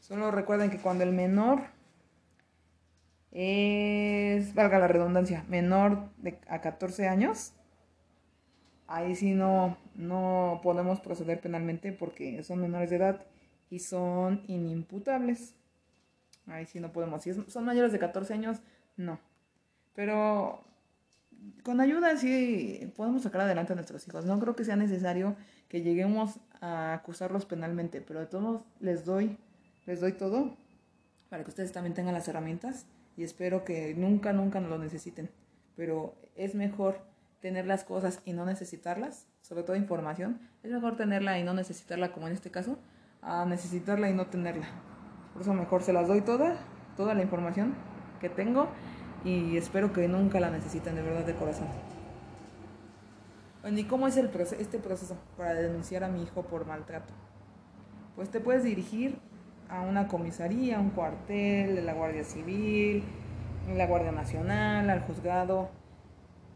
[0.00, 1.62] Solo recuerden que cuando el menor
[3.34, 7.52] es, valga la redundancia, menor de a 14 años,
[8.86, 13.26] ahí sí no, no podemos proceder penalmente porque son menores de edad
[13.70, 15.54] y son inimputables.
[16.46, 17.22] Ahí sí no podemos.
[17.22, 18.58] Si son mayores de 14 años,
[18.96, 19.18] no.
[19.94, 20.62] Pero
[21.64, 24.24] con ayuda sí podemos sacar adelante a nuestros hijos.
[24.26, 25.34] No creo que sea necesario
[25.68, 29.38] que lleguemos a acusarlos penalmente, pero de todos les doy,
[29.86, 30.56] les doy todo
[31.30, 32.86] para que ustedes también tengan las herramientas
[33.16, 35.30] y espero que nunca, nunca lo necesiten.
[35.76, 36.98] Pero es mejor
[37.40, 40.40] tener las cosas y no necesitarlas, sobre todo información.
[40.62, 42.78] Es mejor tenerla y no necesitarla, como en este caso,
[43.22, 44.66] a necesitarla y no tenerla.
[45.32, 46.56] Por eso mejor se las doy toda,
[46.96, 47.74] toda la información
[48.20, 48.68] que tengo
[49.24, 51.68] y espero que nunca la necesiten de verdad de corazón.
[53.62, 57.12] Bueno, ¿y cómo es el este proceso para denunciar a mi hijo por maltrato?
[58.14, 59.18] Pues te puedes dirigir
[59.74, 63.02] a una comisaría, a un cuartel de la Guardia Civil,
[63.74, 65.70] la Guardia Nacional, al juzgado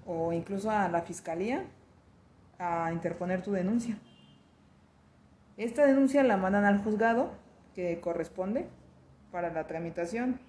[0.06, 1.64] o incluso a la fiscalía
[2.58, 3.98] a interponer tu denuncia.
[5.56, 7.32] Esta denuncia la mandan al juzgado
[7.74, 8.66] que corresponde
[9.32, 10.40] para la tramitación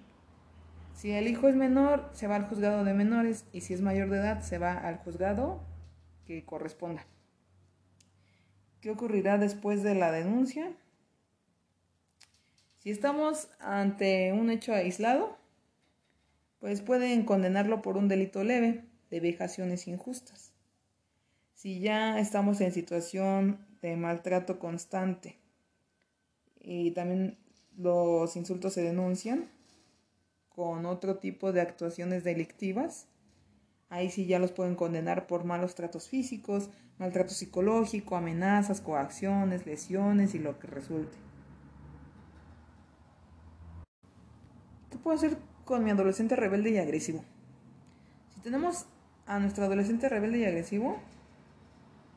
[1.00, 4.10] si el hijo es menor, se va al juzgado de menores y si es mayor
[4.10, 5.62] de edad, se va al juzgado
[6.26, 7.06] que corresponda.
[8.82, 10.70] ¿Qué ocurrirá después de la denuncia?
[12.80, 15.36] Si estamos ante un hecho aislado,
[16.60, 20.54] pues pueden condenarlo por un delito leve de vejaciones injustas.
[21.54, 25.36] Si ya estamos en situación de maltrato constante
[26.58, 27.36] y también
[27.76, 29.50] los insultos se denuncian,
[30.48, 33.08] con otro tipo de actuaciones delictivas,
[33.90, 40.34] ahí sí ya los pueden condenar por malos tratos físicos, maltrato psicológico, amenazas, coacciones, lesiones
[40.34, 41.29] y lo que resulte.
[45.00, 47.24] Puedo hacer con mi adolescente rebelde y agresivo?
[48.34, 48.86] Si tenemos
[49.26, 50.98] a nuestro adolescente rebelde y agresivo,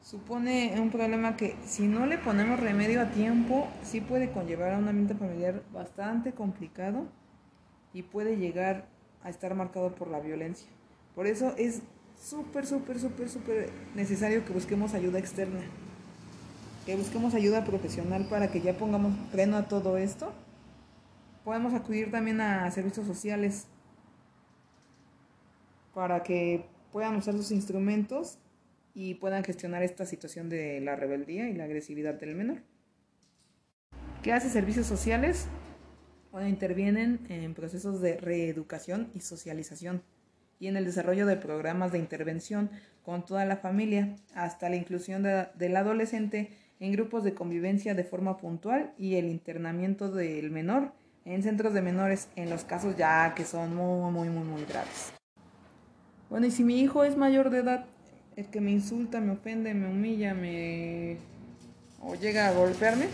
[0.01, 4.77] supone un problema que si no le ponemos remedio a tiempo, sí puede conllevar a
[4.77, 7.05] un ambiente familiar bastante complicado
[7.93, 8.87] y puede llegar
[9.23, 10.67] a estar marcado por la violencia.
[11.15, 11.81] Por eso es
[12.19, 15.61] súper, súper, súper, súper necesario que busquemos ayuda externa,
[16.85, 20.33] que busquemos ayuda profesional para que ya pongamos freno a todo esto.
[21.43, 23.67] Podemos acudir también a servicios sociales
[25.93, 28.39] para que puedan usar sus instrumentos
[28.93, 32.61] y puedan gestionar esta situación de la rebeldía y la agresividad del menor.
[34.21, 35.47] ¿Qué hace servicios sociales?
[36.31, 40.01] Bueno, intervienen en procesos de reeducación y socialización
[40.59, 42.71] y en el desarrollo de programas de intervención
[43.03, 48.37] con toda la familia hasta la inclusión del adolescente en grupos de convivencia de forma
[48.37, 50.93] puntual y el internamiento del menor
[51.25, 55.13] en centros de menores en los casos ya que son muy, muy, muy, muy graves.
[56.29, 57.85] Bueno, y si mi hijo es mayor de edad,
[58.35, 61.17] el que me insulta, me ofende, me humilla, me...
[62.01, 63.07] o llega a golpearme,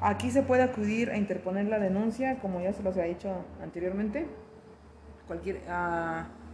[0.00, 4.26] Aquí se puede acudir a interponer la denuncia, como ya se los había dicho anteriormente,
[5.26, 5.62] cualquier,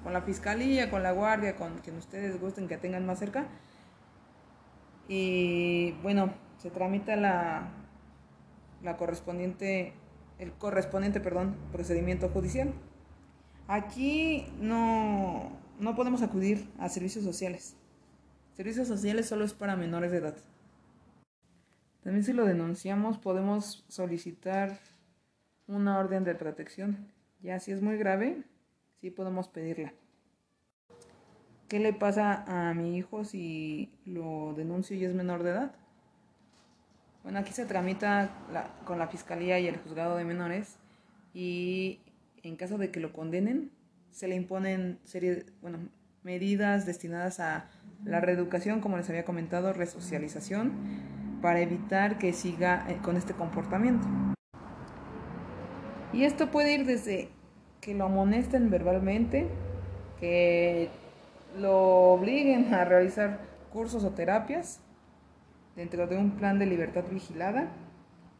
[0.05, 3.46] con la fiscalía, con la guardia, con quien ustedes gusten que tengan más cerca.
[5.09, 7.68] Y bueno, se tramita la,
[8.83, 9.93] la correspondiente,
[10.38, 12.73] el correspondiente, perdón, procedimiento judicial.
[13.69, 17.77] Aquí no, no podemos acudir a servicios sociales.
[18.55, 20.37] Servicios sociales solo es para menores de edad.
[22.03, 24.79] También si lo denunciamos podemos solicitar
[25.66, 27.12] una orden de protección.
[27.40, 28.43] Ya si es muy grave,
[29.01, 29.93] sí podemos pedirla.
[31.69, 35.75] ¿Qué le pasa a mi hijo si lo denuncio y es menor de edad?
[37.22, 38.30] Bueno, aquí se tramita
[38.85, 40.76] con la Fiscalía y el Juzgado de Menores
[41.35, 42.00] y
[42.42, 43.70] en caso de que lo condenen,
[44.11, 45.78] se le imponen serie, bueno,
[46.22, 47.68] medidas destinadas a
[48.04, 50.72] la reeducación, como les había comentado, resocialización
[51.42, 54.06] para evitar que siga eh, con este comportamiento.
[56.12, 57.28] Y esto puede ir desde
[57.83, 59.46] que lo amonesten verbalmente,
[60.18, 60.88] que
[61.59, 63.40] lo obliguen a realizar
[63.72, 64.80] cursos o terapias
[65.76, 67.70] dentro de un plan de libertad vigilada.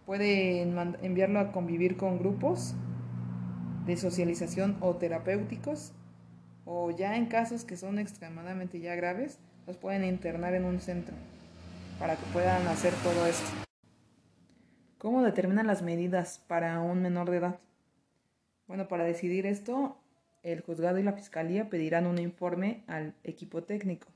[0.06, 2.74] Puede enviarlo a convivir con grupos
[3.86, 5.92] de socialización o terapéuticos
[6.64, 11.14] o ya en casos que son extremadamente ya graves, los pueden internar en un centro
[11.98, 13.50] para que puedan hacer todo esto.
[14.98, 17.58] ¿Cómo determinan las medidas para un menor de edad?
[18.66, 19.96] Bueno, para decidir esto,
[20.42, 24.08] el juzgado y la fiscalía pedirán un informe al equipo técnico.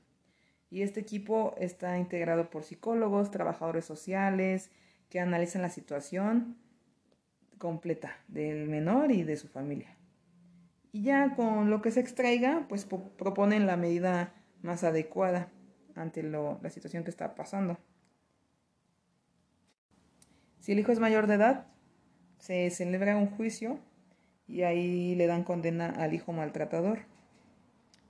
[0.75, 4.71] Y este equipo está integrado por psicólogos, trabajadores sociales,
[5.09, 6.57] que analizan la situación
[7.57, 9.95] completa del menor y de su familia.
[10.91, 14.33] Y ya con lo que se extraiga, pues proponen la medida
[14.63, 15.47] más adecuada
[15.95, 17.77] ante la situación que está pasando.
[20.59, 21.67] Si el hijo es mayor de edad,
[22.37, 23.79] se celebra un juicio
[24.45, 26.99] y ahí le dan condena al hijo maltratador.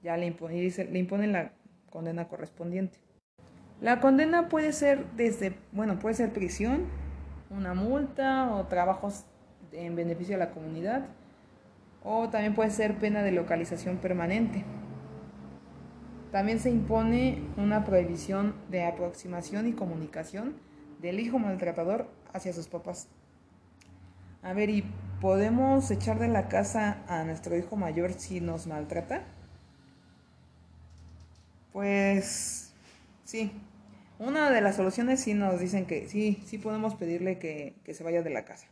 [0.02, 1.52] Ya le, le imponen la
[1.96, 3.00] condena correspondiente.
[3.80, 6.88] La condena puede ser desde, bueno, puede ser prisión,
[7.50, 9.24] una multa o trabajos
[9.72, 11.06] en beneficio de la comunidad
[12.04, 14.66] o también puede ser pena de localización permanente.
[16.34, 20.58] También se impone una prohibición de aproximación y comunicación
[21.02, 23.08] del hijo maltratador hacia sus papás.
[24.44, 24.84] A ver, ¿y
[25.22, 29.24] podemos echar de la casa a nuestro hijo mayor si nos maltrata?
[31.76, 32.74] Pues
[33.26, 33.52] sí.
[34.18, 38.02] Una de las soluciones sí nos dicen que sí, sí podemos pedirle que, que se
[38.02, 38.68] vaya de la casa.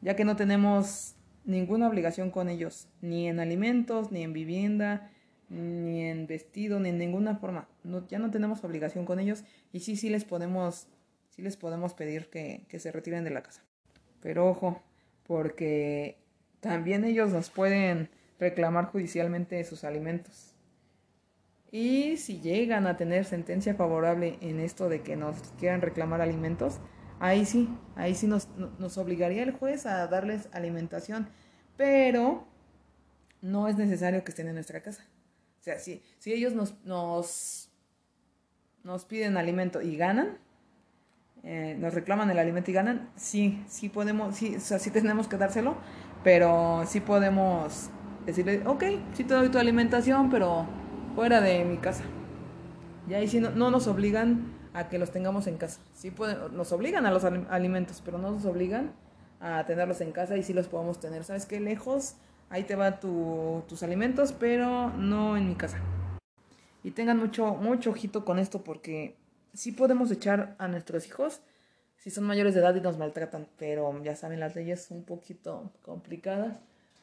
[0.00, 5.12] Ya que no tenemos ninguna obligación con ellos, ni en alimentos, ni en vivienda,
[5.48, 7.68] ni en vestido, ni en ninguna forma.
[7.84, 10.88] No, ya no tenemos obligación con ellos y sí, sí les podemos,
[11.28, 13.62] sí les podemos pedir que, que se retiren de la casa.
[14.20, 14.82] Pero ojo,
[15.22, 16.18] porque
[16.58, 18.10] también ellos nos pueden
[18.40, 20.51] reclamar judicialmente sus alimentos.
[21.72, 26.80] Y si llegan a tener sentencia favorable en esto de que nos quieran reclamar alimentos,
[27.18, 31.30] ahí sí, ahí sí nos, nos obligaría el juez a darles alimentación,
[31.78, 32.46] pero
[33.40, 35.02] no es necesario que estén en nuestra casa.
[35.60, 37.70] O sea, si, si ellos nos, nos,
[38.84, 40.36] nos piden alimento y ganan,
[41.42, 45.26] eh, nos reclaman el alimento y ganan, sí, sí podemos, sí, o sea, sí tenemos
[45.26, 45.78] que dárselo,
[46.22, 47.88] pero sí podemos
[48.26, 50.81] decirle, ok, sí te doy tu alimentación, pero
[51.14, 52.04] fuera de mi casa.
[53.08, 55.80] Y ahí sí no, no nos obligan a que los tengamos en casa.
[55.94, 58.92] Sí pueden, nos obligan a los alimentos, pero no nos obligan
[59.40, 61.24] a tenerlos en casa y sí los podemos tener.
[61.24, 61.60] ¿Sabes qué?
[61.60, 62.14] Lejos
[62.52, 65.78] ahí te va tus alimentos, pero no en mi casa.
[66.84, 69.16] Y tengan mucho, mucho ojito con esto porque
[69.54, 71.40] sí podemos echar a nuestros hijos
[71.96, 75.04] si son mayores de edad y nos maltratan, pero ya saben, las leyes son un
[75.04, 76.58] poquito complicadas.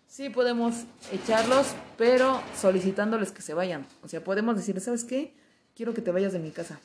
[0.09, 3.85] Sí podemos echarlos, pero solicitándoles que se vayan.
[4.01, 5.35] O sea, podemos decirles, ¿sabes qué?
[5.75, 6.79] Quiero que te vayas de mi casa.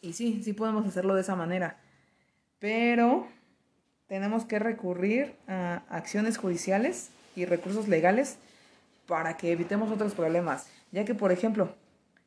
[0.00, 1.80] Y sí, sí podemos hacerlo de esa manera.
[2.60, 3.26] Pero
[4.06, 8.38] tenemos que recurrir a acciones judiciales y recursos legales
[9.08, 10.68] para que evitemos otros problemas.
[10.92, 11.74] Ya que, por ejemplo,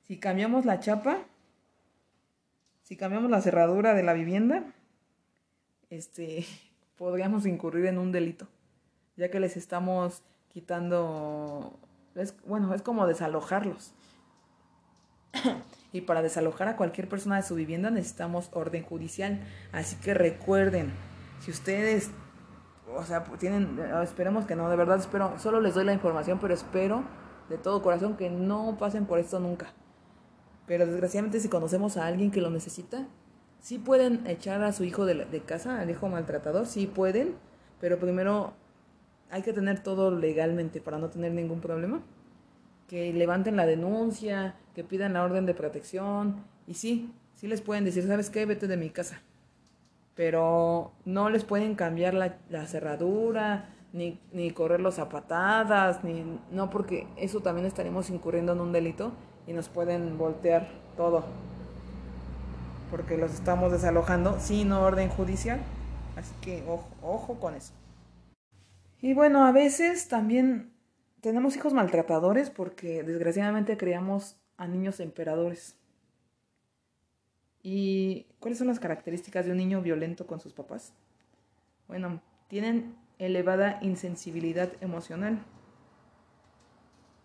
[0.05, 1.19] si cambiamos la chapa,
[2.83, 4.65] si cambiamos la cerradura de la vivienda,
[5.89, 6.45] este,
[6.97, 8.49] podríamos incurrir en un delito,
[9.17, 11.79] ya que les estamos quitando,
[12.15, 13.93] es, bueno, es como desalojarlos.
[15.91, 19.41] y para desalojar a cualquier persona de su vivienda necesitamos orden judicial.
[19.71, 20.91] Así que recuerden,
[21.39, 22.11] si ustedes
[22.95, 26.53] o sea, tienen, esperemos que no, de verdad espero, solo les doy la información, pero
[26.53, 27.03] espero
[27.49, 29.73] de todo corazón que no pasen por esto nunca.
[30.67, 33.07] Pero desgraciadamente si conocemos a alguien que lo necesita,
[33.59, 37.35] sí pueden echar a su hijo de, de casa, al hijo maltratador, sí pueden,
[37.79, 38.53] pero primero
[39.33, 42.01] hay que tener todo legalmente para no tener ningún problema.
[42.87, 47.83] Que levanten la denuncia, que pidan la orden de protección y sí, sí les pueden
[47.83, 48.45] decir, ¿sabes qué?
[48.45, 49.21] Vete de mi casa
[50.15, 57.07] pero no les pueden cambiar la, cerradura, ni, ni correrlos a patadas, ni, no, porque
[57.17, 59.11] eso también estaremos incurriendo en un delito
[59.47, 61.23] y nos pueden voltear todo,
[62.91, 65.59] porque los estamos desalojando sin orden judicial,
[66.15, 66.63] así que
[67.01, 67.73] ojo con eso.
[69.03, 70.71] Y bueno, a veces también
[71.19, 75.75] tenemos hijos maltratadores porque desgraciadamente criamos a niños emperadores.
[77.61, 80.93] ¿Y cuáles son las características de un niño violento con sus papás?
[81.89, 85.43] Bueno, tienen elevada insensibilidad emocional.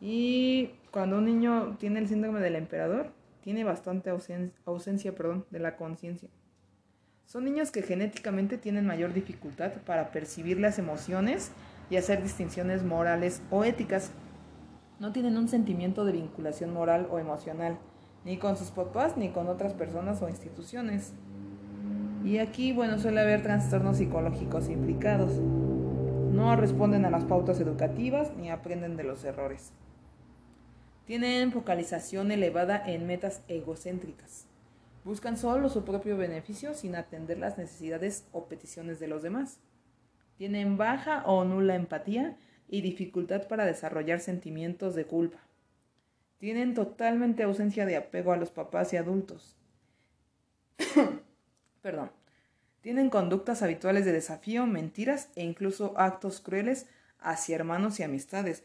[0.01, 5.76] Y cuando un niño tiene el síndrome del emperador, tiene bastante ausencia, perdón, de la
[5.76, 6.29] conciencia.
[7.24, 11.53] Son niños que genéticamente tienen mayor dificultad para percibir las emociones
[11.91, 14.12] y hacer distinciones morales o éticas.
[14.99, 17.78] No tienen un sentimiento de vinculación moral o emocional
[18.24, 21.12] ni con sus papás, ni con otras personas o instituciones.
[22.24, 25.32] Y aquí, bueno, suele haber trastornos psicológicos implicados.
[25.32, 29.72] No responden a las pautas educativas ni aprenden de los errores.
[31.07, 34.47] Tienen focalización elevada en metas egocéntricas.
[35.05, 39.59] Buscan solo su propio beneficio sin atender las necesidades o peticiones de los demás.
[40.39, 42.36] Tienen baja o nula empatía
[42.68, 45.39] y dificultad para desarrollar sentimientos de culpa.
[46.39, 49.57] Tienen totalmente ausencia de apego a los papás y adultos.
[51.82, 52.12] Perdón.
[52.82, 56.86] Tienen conductas habituales de desafío, mentiras e incluso actos crueles
[57.18, 58.62] hacia hermanos y amistades.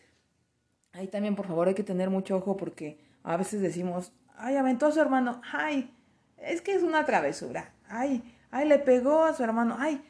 [0.91, 4.85] Ahí también, por favor, hay que tener mucho ojo porque a veces decimos, ay, aventó
[4.85, 5.91] a su hermano, ay,
[6.37, 8.21] es que es una travesura, ay,
[8.51, 10.03] ay, le pegó a su hermano, ay,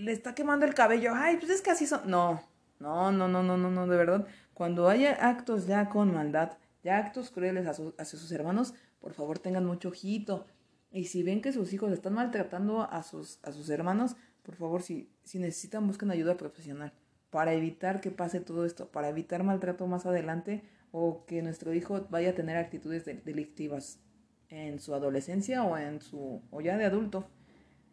[0.00, 2.10] le está quemando el cabello, ay, pues es que así son.
[2.10, 2.42] No,
[2.78, 4.26] no, no, no, no, no, no, de verdad.
[4.54, 9.64] Cuando haya actos ya con maldad, ya actos crueles hacia sus hermanos, por favor tengan
[9.64, 10.46] mucho ojito.
[10.90, 14.82] Y si ven que sus hijos están maltratando a sus, a sus hermanos, por favor,
[14.82, 16.92] si, si necesitan, busquen ayuda profesional
[17.30, 22.06] para evitar que pase todo esto, para evitar maltrato más adelante o que nuestro hijo
[22.10, 24.00] vaya a tener actitudes delictivas
[24.48, 27.28] en su adolescencia o en su o ya de adulto.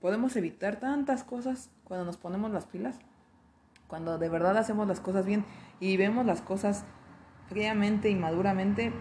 [0.01, 2.99] Podemos evitar tantas cosas cuando nos ponemos las pilas,
[3.87, 5.43] cuando de verdad hacemos las cosas bien
[5.79, 6.85] y vemos las cosas
[7.47, 8.93] fríamente y maduramente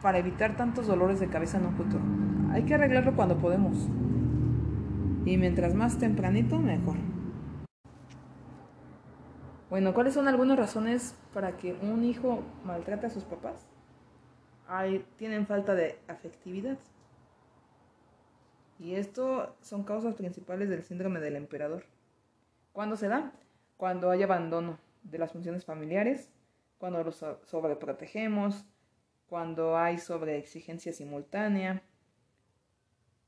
[0.00, 2.02] para evitar tantos dolores de cabeza en un futuro.
[2.52, 3.76] Hay que arreglarlo cuando podemos.
[5.26, 6.96] Y mientras más tempranito, mejor.
[9.70, 13.66] Bueno, ¿cuáles son algunas razones para que un hijo maltrate a sus papás?
[15.16, 16.78] Tienen falta de afectividad.
[18.78, 21.84] Y esto son causas principales del síndrome del emperador.
[22.72, 23.32] ¿Cuándo se da?
[23.76, 26.30] Cuando hay abandono de las funciones familiares,
[26.78, 28.64] cuando los sobreprotegemos,
[29.28, 31.82] cuando hay sobreexigencia simultánea,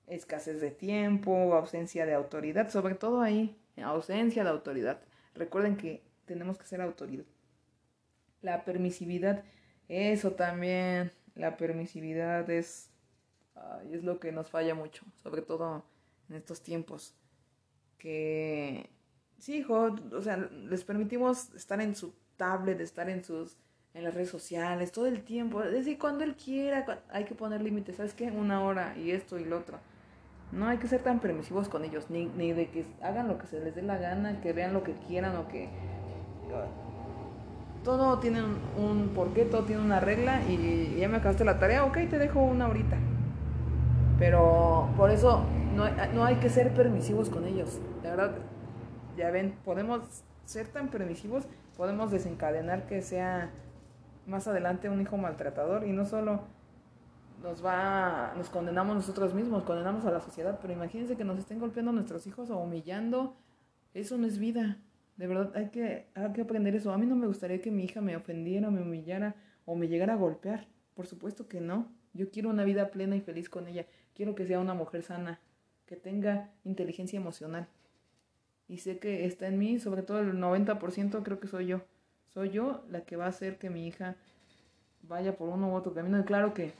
[0.06, 5.00] escasez de tiempo, ausencia de autoridad, sobre todo ahí, ausencia de autoridad.
[5.34, 7.24] Recuerden que tenemos que ser autoridad.
[8.42, 9.44] La permisividad,
[9.88, 12.90] eso también, la permisividad es,
[13.90, 15.84] es lo que nos falla mucho, sobre todo
[16.28, 17.14] en estos tiempos.
[17.98, 18.90] Que,
[19.38, 23.56] sí, hijo, o sea, les permitimos estar en su tablet, estar en sus
[23.94, 27.62] en las redes sociales, todo el tiempo, es decir, cuando él quiera, hay que poner
[27.62, 28.30] límites, ¿sabes qué?
[28.30, 29.78] Una hora y esto y lo otro.
[30.52, 33.46] No hay que ser tan permisivos con ellos, ni, ni de que hagan lo que
[33.46, 35.70] se les dé la gana, que vean lo que quieran o que
[37.82, 38.42] todo tiene
[38.76, 42.42] un, porqué, todo tiene una regla y ya me acabaste la tarea, ok, te dejo
[42.42, 42.98] una horita.
[44.18, 45.44] Pero por eso
[45.74, 47.80] no, no hay que ser permisivos con ellos.
[48.02, 48.36] De verdad,
[49.16, 51.46] ya ven, podemos ser tan permisivos,
[51.76, 53.50] podemos desencadenar que sea
[54.26, 56.40] más adelante un hijo maltratador y no solo
[57.42, 61.58] nos va nos condenamos nosotros mismos, condenamos a la sociedad, pero imagínense que nos estén
[61.58, 63.36] golpeando a nuestros hijos o humillando,
[63.94, 64.78] eso no es vida.
[65.16, 66.92] De verdad, hay que, hay que aprender eso.
[66.92, 70.12] A mí no me gustaría que mi hija me ofendiera, me humillara o me llegara
[70.12, 70.68] a golpear.
[70.94, 71.88] Por supuesto que no.
[72.12, 73.86] Yo quiero una vida plena y feliz con ella.
[74.16, 75.40] Quiero que sea una mujer sana,
[75.84, 77.68] que tenga inteligencia emocional.
[78.66, 81.82] Y sé que está en mí, sobre todo el 90% creo que soy yo.
[82.32, 84.16] Soy yo la que va a hacer que mi hija
[85.02, 86.18] vaya por uno u otro camino.
[86.18, 86.72] Y claro que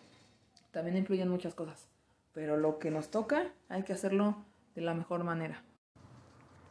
[0.71, 1.87] también influyen muchas cosas.
[2.33, 4.43] Pero lo que nos toca hay que hacerlo
[4.75, 5.63] de la mejor manera.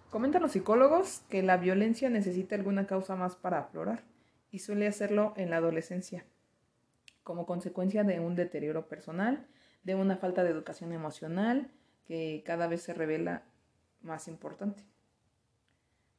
[0.09, 4.01] Comentan los psicólogos que la violencia necesita alguna causa más para aflorar
[4.49, 6.25] y suele hacerlo en la adolescencia,
[7.23, 9.45] como consecuencia de un deterioro personal,
[9.85, 11.71] de una falta de educación emocional
[12.05, 13.43] que cada vez se revela
[14.01, 14.83] más importante.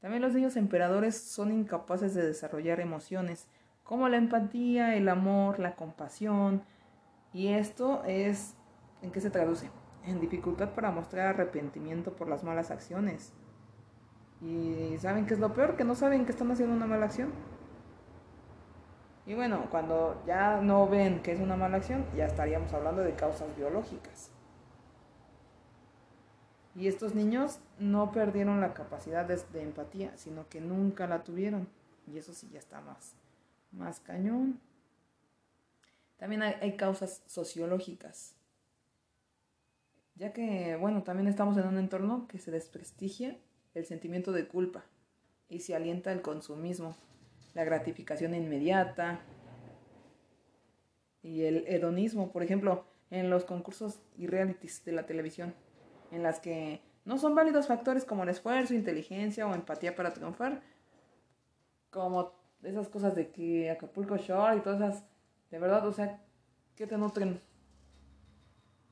[0.01, 3.49] También los niños emperadores son incapaces de desarrollar emociones
[3.83, 6.62] como la empatía, el amor, la compasión,
[7.33, 8.55] y esto es,
[9.03, 9.71] ¿en qué se traduce?
[10.05, 13.33] En dificultad para mostrar arrepentimiento por las malas acciones,
[14.41, 17.33] y saben que es lo peor, que no saben que están haciendo una mala acción.
[19.27, 23.14] Y bueno, cuando ya no ven que es una mala acción, ya estaríamos hablando de
[23.14, 24.31] causas biológicas.
[26.77, 31.68] Y estos niños no perdieron la capacidad de, empatía, sino que nunca la tuvieron.
[32.07, 33.14] Y eso sí ya está más,
[33.72, 34.61] más cañón.
[36.18, 38.37] También hay, hay causas sociológicas.
[40.14, 43.37] Ya que, bueno, también estamos en un entorno que se desprestigia
[43.74, 44.85] el sentimiento de culpa
[45.49, 46.97] y se alienta el consumismo,
[47.57, 49.19] la gratificación inmediata
[51.23, 55.55] y el hedonismo, por ejemplo, en los concursos y realities de la televisión,
[56.11, 60.61] en las que no son válidos factores como el esfuerzo, inteligencia o empatía para triunfar,
[61.89, 65.05] como esas cosas de que Acapulco Shore y todas esas,
[65.51, 66.23] de verdad, o sea,
[66.77, 67.41] que te nutren,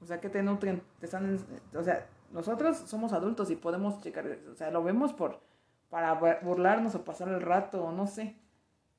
[0.00, 1.38] O sea, que te nutren, te están,
[1.74, 5.42] o sea, nosotros somos adultos y podemos checar, o sea, lo vemos por,
[5.90, 8.42] para burlarnos o pasar el rato, o no sé.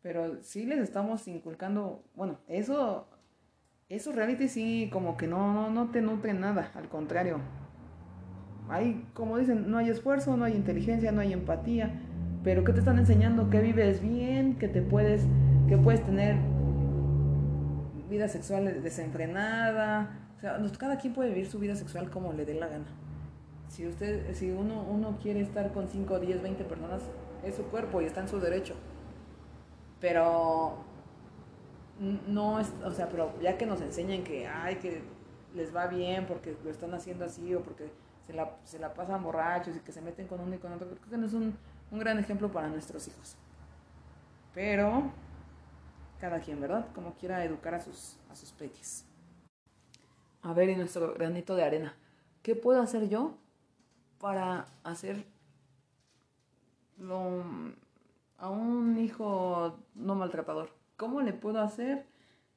[0.05, 3.07] Pero sí les estamos inculcando, bueno, eso,
[3.89, 7.39] eso reality sí como que no, no, no te nutren nada, al contrario.
[8.69, 11.91] Hay, como dicen, no hay esfuerzo, no hay inteligencia, no hay empatía,
[12.43, 13.49] pero ¿qué te están enseñando?
[13.49, 15.25] Que vives bien, que te puedes,
[15.67, 16.35] que puedes tener
[18.07, 20.29] vida sexual desenfrenada.
[20.37, 22.85] O sea, cada quien puede vivir su vida sexual como le dé la gana.
[23.69, 27.01] Si usted, si uno, uno quiere estar con 5, 10, 20 personas,
[27.43, 28.75] es su cuerpo y está en su derecho.
[30.05, 30.77] Pero
[31.99, 35.01] no es, o sea, pero ya que nos enseñan que, ay, que
[35.55, 37.91] les va bien porque lo están haciendo así o porque
[38.21, 40.87] se la, se la pasan borrachos y que se meten con uno y con otro,
[40.89, 41.57] creo que no es un,
[41.89, 43.35] un gran ejemplo para nuestros hijos.
[44.53, 45.09] Pero
[46.19, 46.85] cada quien, ¿verdad?
[46.93, 49.07] Como quiera educar a sus, a sus peques.
[50.43, 51.97] A ver, y nuestro granito de arena.
[52.43, 53.39] ¿Qué puedo hacer yo
[54.19, 55.25] para hacer
[58.37, 60.69] a un hijo no maltratador?
[60.97, 62.05] ¿Cómo le puedo hacer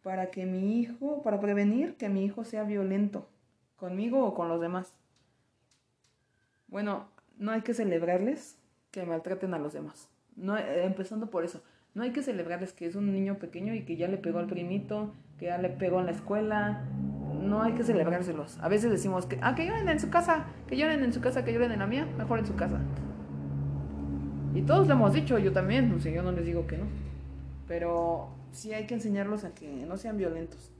[0.02, 3.28] para que mi hijo, para prevenir que mi hijo sea violento
[3.76, 4.94] conmigo o con los demás?
[6.68, 7.08] Bueno,
[7.38, 8.58] no hay que celebrarles
[8.90, 10.08] que maltraten a los demás.
[10.36, 11.62] No, eh, empezando por eso.
[11.94, 14.46] No hay que celebrarles que es un niño pequeño y que ya le pegó al
[14.46, 16.84] primito, que ya le pegó en la escuela.
[17.40, 18.58] No hay que celebrárselos.
[18.60, 21.44] A veces decimos que, ah, que lloren en su casa, que lloren en su casa,
[21.44, 22.80] que lloren en la mía, mejor en su casa.
[24.54, 26.86] Y todos lo hemos dicho, yo también, no sé, yo no les digo que no.
[27.66, 30.72] Pero sí hay que enseñarlos a que no sean violentos.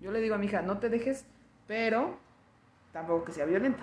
[0.00, 1.24] Yo le digo a mi hija, no te dejes,
[1.66, 2.16] pero
[2.92, 3.82] tampoco que sea violenta.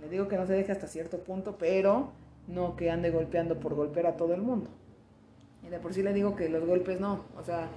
[0.00, 2.12] Le digo que no se deje hasta cierto punto, pero
[2.46, 4.70] no que ande golpeando por golpear a todo el mundo.
[5.66, 7.68] Y de por sí le digo que los golpes no, o sea,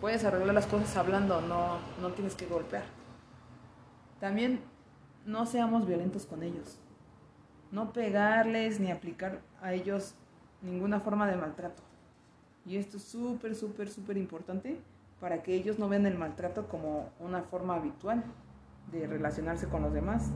[0.00, 2.82] puedes arreglar las cosas hablando, no, no tienes que golpear.
[4.18, 4.60] También
[5.24, 6.78] no seamos violentos con ellos.
[7.72, 10.14] No pegarles ni aplicar a ellos
[10.60, 11.82] ninguna forma de maltrato.
[12.64, 14.78] Y esto es súper, súper, súper importante
[15.20, 18.22] para que ellos no vean el maltrato como una forma habitual
[18.90, 20.30] de relacionarse con los demás.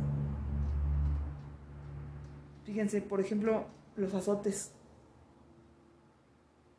[2.64, 3.66] Fíjense, por ejemplo,
[3.96, 4.72] los azotes.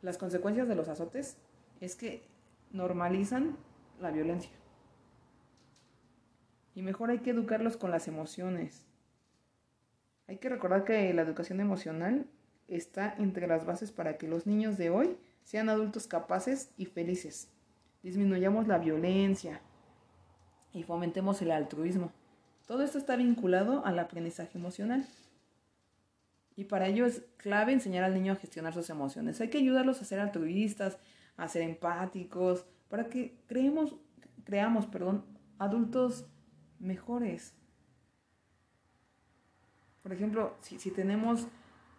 [0.02, 1.38] Las consecuencias de los azotes
[1.80, 2.26] es que
[2.72, 3.56] normalizan
[4.00, 4.52] la violencia.
[6.74, 8.87] Y mejor hay que educarlos con las emociones.
[10.28, 12.26] Hay que recordar que la educación emocional
[12.68, 17.48] está entre las bases para que los niños de hoy sean adultos capaces y felices.
[18.02, 19.62] Disminuyamos la violencia
[20.74, 22.12] y fomentemos el altruismo.
[22.66, 25.06] Todo esto está vinculado al aprendizaje emocional.
[26.56, 29.40] Y para ello es clave enseñar al niño a gestionar sus emociones.
[29.40, 30.98] Hay que ayudarlos a ser altruistas,
[31.38, 33.96] a ser empáticos, para que creemos,
[34.44, 35.24] creamos perdón,
[35.58, 36.26] adultos
[36.78, 37.54] mejores.
[40.08, 41.48] Por ejemplo, si, si tenemos,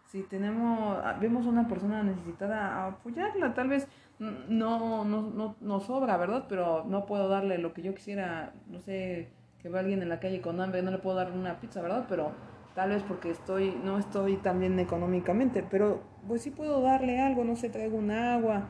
[0.08, 3.88] si tenemos, ah, vemos a una persona necesitada, apoyarla, tal vez
[4.18, 6.46] no, no, no, no sobra, ¿verdad?
[6.50, 9.30] Pero no puedo darle lo que yo quisiera, no sé,
[9.62, 12.08] que va alguien en la calle con hambre, no le puedo dar una pizza, ¿verdad?
[12.10, 12.32] Pero
[12.74, 17.44] tal vez porque estoy, no estoy tan bien económicamente, pero pues sí puedo darle algo,
[17.44, 18.70] no sé, traigo un agua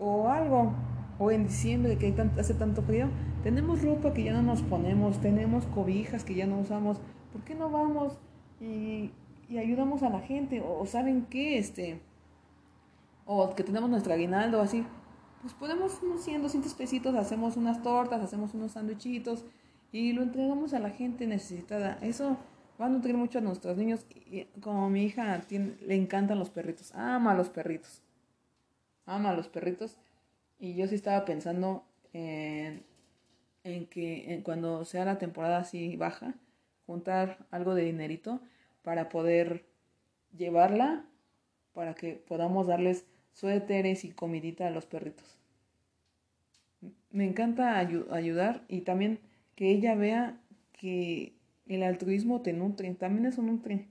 [0.00, 0.74] o algo.
[1.20, 3.06] O en diciembre que hace tanto frío,
[3.44, 7.00] tenemos ropa que ya no nos ponemos, tenemos cobijas que ya no usamos,
[7.32, 8.18] ¿por qué no vamos
[8.60, 9.12] y,
[9.56, 10.62] ayudamos a la gente?
[10.64, 12.00] O, saben qué, este,
[13.24, 14.84] o que tenemos nuestro aguinaldo así,
[15.40, 19.44] pues podemos unos 100, 200 pesitos, hacemos unas tortas, hacemos unos sándwichitos
[19.90, 21.98] y lo entregamos a la gente necesitada.
[22.02, 22.36] Eso
[22.80, 24.06] va a nutrir mucho a nuestros niños.
[24.10, 28.02] Y como mi hija le encantan los perritos, ama a los perritos,
[29.06, 29.96] ama a los perritos.
[30.58, 32.84] Y yo sí estaba pensando en,
[33.64, 36.34] en que en cuando sea la temporada así baja,
[36.90, 38.40] juntar algo de dinerito
[38.82, 39.64] para poder
[40.36, 41.04] llevarla,
[41.72, 45.38] para que podamos darles suéteres y comidita a los perritos.
[47.12, 49.20] Me encanta ayudar y también
[49.54, 50.40] que ella vea
[50.72, 51.36] que
[51.66, 53.86] el altruismo te nutre, también eso nutre.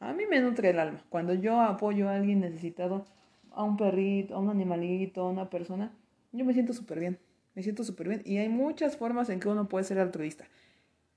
[0.00, 1.04] A mí me nutre el alma.
[1.10, 3.04] Cuando yo apoyo a alguien necesitado,
[3.50, 5.92] a un perrito, a un animalito, a una persona,
[6.32, 7.18] yo me siento súper bien.
[7.54, 8.22] Me siento súper bien.
[8.24, 10.46] Y hay muchas formas en que uno puede ser altruista.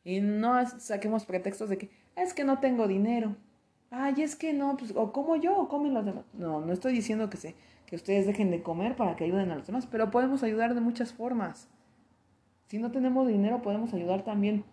[0.04, 3.36] Y no saquemos pretextos de que es que no tengo dinero.
[3.90, 6.26] Ay, es que no, pues, o como yo, o comen los demás.
[6.34, 9.56] No, no estoy diciendo que, se, que ustedes dejen de comer para que ayuden a
[9.56, 11.68] los demás, pero podemos ayudar de muchas formas.
[12.68, 14.64] Si no tenemos dinero, podemos ayudar también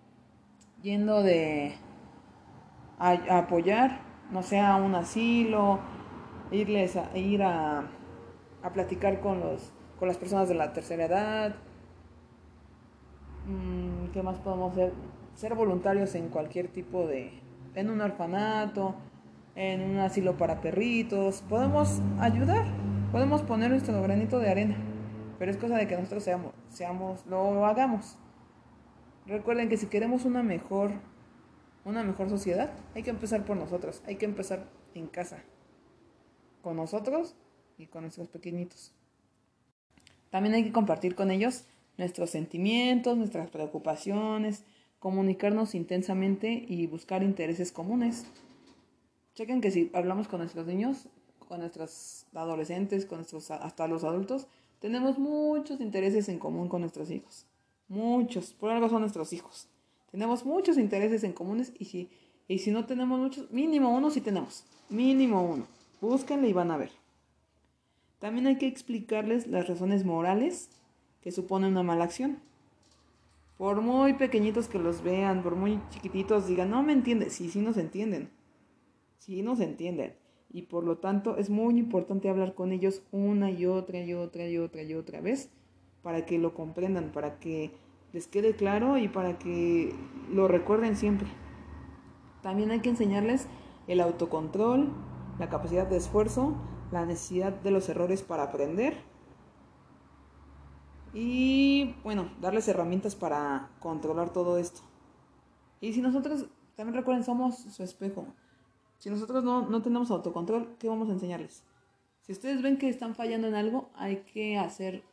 [0.82, 1.74] yendo de
[2.98, 4.00] a, apoyar,
[4.30, 5.80] no sé, a un asilo,
[6.52, 7.90] irles a ir a,
[8.62, 11.56] a platicar con los con las personas de la tercera edad,
[13.46, 14.92] mm, ¿Qué más podemos hacer?
[15.38, 17.30] Ser voluntarios en cualquier tipo de...
[17.76, 18.96] En un orfanato,
[19.54, 21.44] en un asilo para perritos.
[21.48, 22.66] Podemos ayudar,
[23.12, 24.76] podemos poner nuestro granito de arena.
[25.38, 28.18] Pero es cosa de que nosotros seamos, seamos, lo hagamos.
[29.26, 30.90] Recuerden que si queremos una mejor,
[31.84, 34.66] una mejor sociedad, hay que empezar por nosotros, hay que empezar
[34.96, 35.44] en casa,
[36.62, 37.36] con nosotros
[37.76, 38.92] y con nuestros pequeñitos.
[40.30, 41.64] También hay que compartir con ellos
[41.96, 44.64] nuestros sentimientos, nuestras preocupaciones,
[44.98, 48.26] comunicarnos intensamente y buscar intereses comunes.
[49.34, 51.08] Chequen que si hablamos con nuestros niños,
[51.46, 54.46] con nuestros adolescentes, con nuestros hasta los adultos,
[54.80, 57.46] tenemos muchos intereses en común con nuestros hijos.
[57.88, 59.68] Muchos, por algo son nuestros hijos.
[60.10, 62.10] Tenemos muchos intereses en comunes y si,
[62.46, 64.64] y si no tenemos muchos, mínimo uno sí tenemos.
[64.88, 65.66] Mínimo uno.
[66.00, 66.90] Búsquenle y van a ver.
[68.18, 70.70] También hay que explicarles las razones morales
[71.22, 72.40] que supone una mala acción.
[73.58, 77.30] Por muy pequeñitos que los vean, por muy chiquititos, digan, no me entienden.
[77.30, 78.30] Sí, sí nos entienden.
[79.18, 80.14] Sí nos entienden
[80.50, 84.48] y por lo tanto es muy importante hablar con ellos una y otra y otra
[84.48, 85.50] y otra y otra vez
[86.02, 87.72] para que lo comprendan, para que
[88.12, 89.94] les quede claro y para que
[90.32, 91.28] lo recuerden siempre.
[92.42, 93.46] También hay que enseñarles
[93.88, 94.90] el autocontrol,
[95.38, 96.54] la capacidad de esfuerzo,
[96.92, 98.94] la necesidad de los errores para aprender
[101.14, 104.80] y bueno, darles herramientas para controlar todo esto.
[105.80, 106.46] Y si nosotros,
[106.76, 108.26] también recuerden, somos su espejo.
[108.98, 111.62] Si nosotros no, tenemos autocontrol, ¿qué vamos a enseñarles?
[112.22, 115.04] Si ustedes ven que están fallando en algo, hay que hacer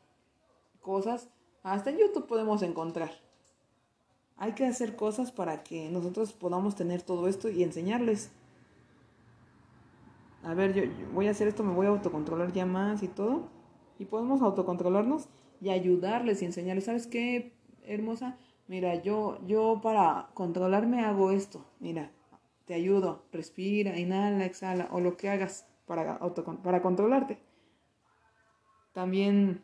[0.81, 1.29] cosas.
[1.63, 3.11] Hasta en YouTube podemos encontrar.
[4.37, 8.31] Hay que hacer cosas para que nosotros podamos tener todo esto y enseñarles.
[10.43, 10.83] A ver, yo,
[11.13, 13.47] voy a hacer esto, me voy a autocontrolar ya más y todo.
[13.97, 15.29] Y podemos autocontrolarnos
[15.61, 16.85] y ayudarles y enseñarles.
[16.85, 17.53] ¿Sabes qué,
[17.83, 18.37] hermosa?
[18.67, 21.65] Mira, yo, yo para controlarme hago esto.
[21.79, 22.11] Mira,
[22.65, 26.19] te ayudo, respira, inhala, exhala, o lo que hagas para,
[26.63, 27.37] para controlarte.
[28.93, 29.61] También,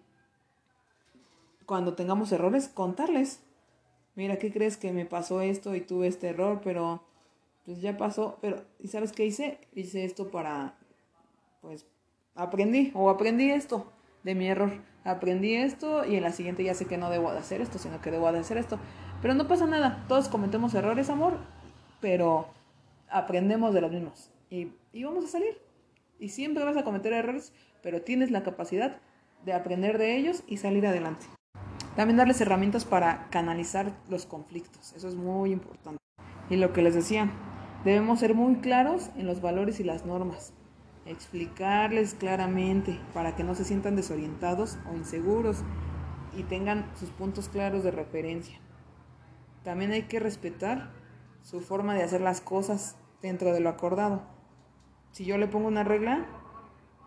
[1.65, 3.41] cuando tengamos errores, contarles.
[4.15, 6.61] Mira, ¿qué crees que me pasó esto y tuve este error?
[6.63, 7.01] Pero,
[7.65, 8.37] pues ya pasó.
[8.41, 9.57] Pero, ¿y sabes qué hice?
[9.73, 10.77] Hice esto para,
[11.61, 11.87] pues,
[12.35, 13.91] aprendí, o aprendí esto
[14.23, 14.90] de mi error.
[15.03, 18.01] Aprendí esto y en la siguiente ya sé que no debo de hacer esto, sino
[18.01, 18.79] que debo de hacer esto.
[19.21, 21.37] Pero no pasa nada, todos cometemos errores, amor,
[21.99, 22.47] pero
[23.09, 25.57] aprendemos de los mismos y, y vamos a salir.
[26.19, 28.97] Y siempre vas a cometer errores, pero tienes la capacidad
[29.43, 31.25] de aprender de ellos y salir adelante.
[31.95, 35.99] También darles herramientas para canalizar los conflictos, eso es muy importante.
[36.49, 37.29] Y lo que les decía,
[37.83, 40.53] debemos ser muy claros en los valores y las normas,
[41.11, 45.63] explicarles claramente para que no se sientan desorientados o inseguros
[46.37, 48.59] y tengan sus puntos claros de referencia.
[49.63, 50.91] También hay que respetar
[51.41, 54.23] su forma de hacer las cosas dentro de lo acordado.
[55.11, 56.25] Si yo le pongo una regla,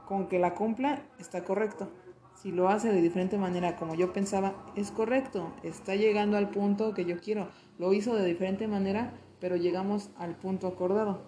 [0.07, 1.91] con que la cumpla, está correcto.
[2.35, 5.53] Si lo hace de diferente manera como yo pensaba, es correcto.
[5.63, 7.49] Está llegando al punto que yo quiero.
[7.79, 11.23] Lo hizo de diferente manera, pero llegamos al punto acordado.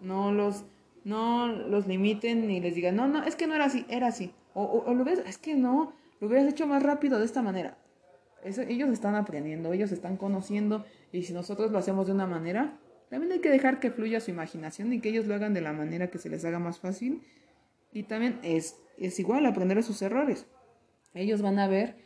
[0.00, 0.64] No los,
[1.04, 4.32] no los limiten ni les digan, no, no, es que no era así, era así.
[4.54, 7.78] O, lo ves, es que no, lo hubieras hecho más rápido de esta manera.
[8.44, 12.78] Eso, ellos están aprendiendo, ellos están conociendo y si nosotros lo hacemos de una manera,
[13.10, 15.72] también hay que dejar que fluya su imaginación y que ellos lo hagan de la
[15.72, 17.22] manera que se les haga más fácil.
[17.92, 20.46] Y también es, es igual aprender de sus errores.
[21.14, 21.96] Ellos van a ver,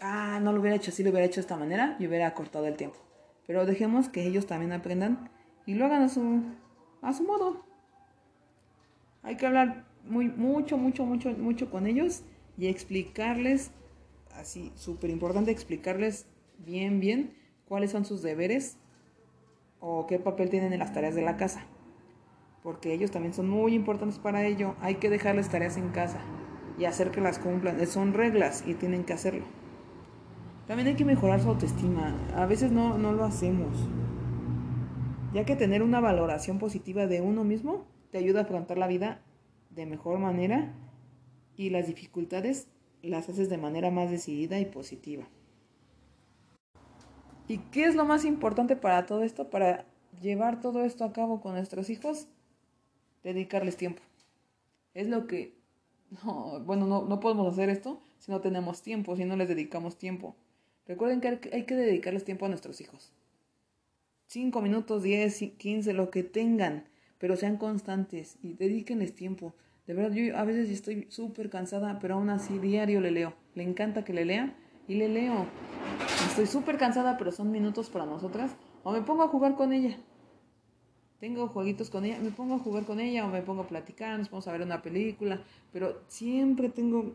[0.00, 2.66] ah, no lo hubiera hecho así, lo hubiera hecho de esta manera y hubiera cortado
[2.66, 2.98] el tiempo.
[3.46, 5.30] Pero dejemos que ellos también aprendan
[5.66, 6.42] y lo hagan a su,
[7.02, 7.65] a su modo.
[9.26, 12.22] Hay que hablar muy, mucho, mucho, mucho, mucho con ellos
[12.56, 13.72] y explicarles,
[14.36, 16.26] así, súper importante explicarles
[16.64, 17.34] bien, bien
[17.66, 18.78] cuáles son sus deberes
[19.80, 21.66] o qué papel tienen en las tareas de la casa.
[22.62, 24.76] Porque ellos también son muy importantes para ello.
[24.80, 26.20] Hay que dejarles tareas en casa
[26.78, 27.84] y hacer que las cumplan.
[27.88, 29.44] Son reglas y tienen que hacerlo.
[30.68, 32.16] También hay que mejorar su autoestima.
[32.36, 33.76] A veces no, no lo hacemos.
[35.32, 39.20] Ya que tener una valoración positiva de uno mismo te ayuda a afrontar la vida
[39.68, 40.72] de mejor manera
[41.54, 42.66] y las dificultades
[43.02, 45.28] las haces de manera más decidida y positiva.
[47.46, 49.50] ¿Y qué es lo más importante para todo esto?
[49.50, 49.84] Para
[50.22, 52.26] llevar todo esto a cabo con nuestros hijos,
[53.22, 54.00] dedicarles tiempo.
[54.94, 55.54] Es lo que,
[56.64, 60.36] bueno, no, no podemos hacer esto si no tenemos tiempo, si no les dedicamos tiempo.
[60.86, 63.12] Recuerden que hay que dedicarles tiempo a nuestros hijos.
[64.26, 66.88] Cinco minutos, diez, quince, lo que tengan,
[67.18, 69.54] pero sean constantes y dedíquenles tiempo.
[69.86, 73.34] De verdad, yo a veces estoy súper cansada, pero aún así diario le leo.
[73.54, 74.56] Le encanta que le lea
[74.88, 75.46] y le leo
[76.26, 79.96] estoy súper cansada, pero son minutos para nosotras, o me pongo a jugar con ella.
[81.20, 84.18] Tengo jueguitos con ella, me pongo a jugar con ella o me pongo a platicar,
[84.18, 85.42] nos vamos a ver una película,
[85.72, 87.14] pero siempre tengo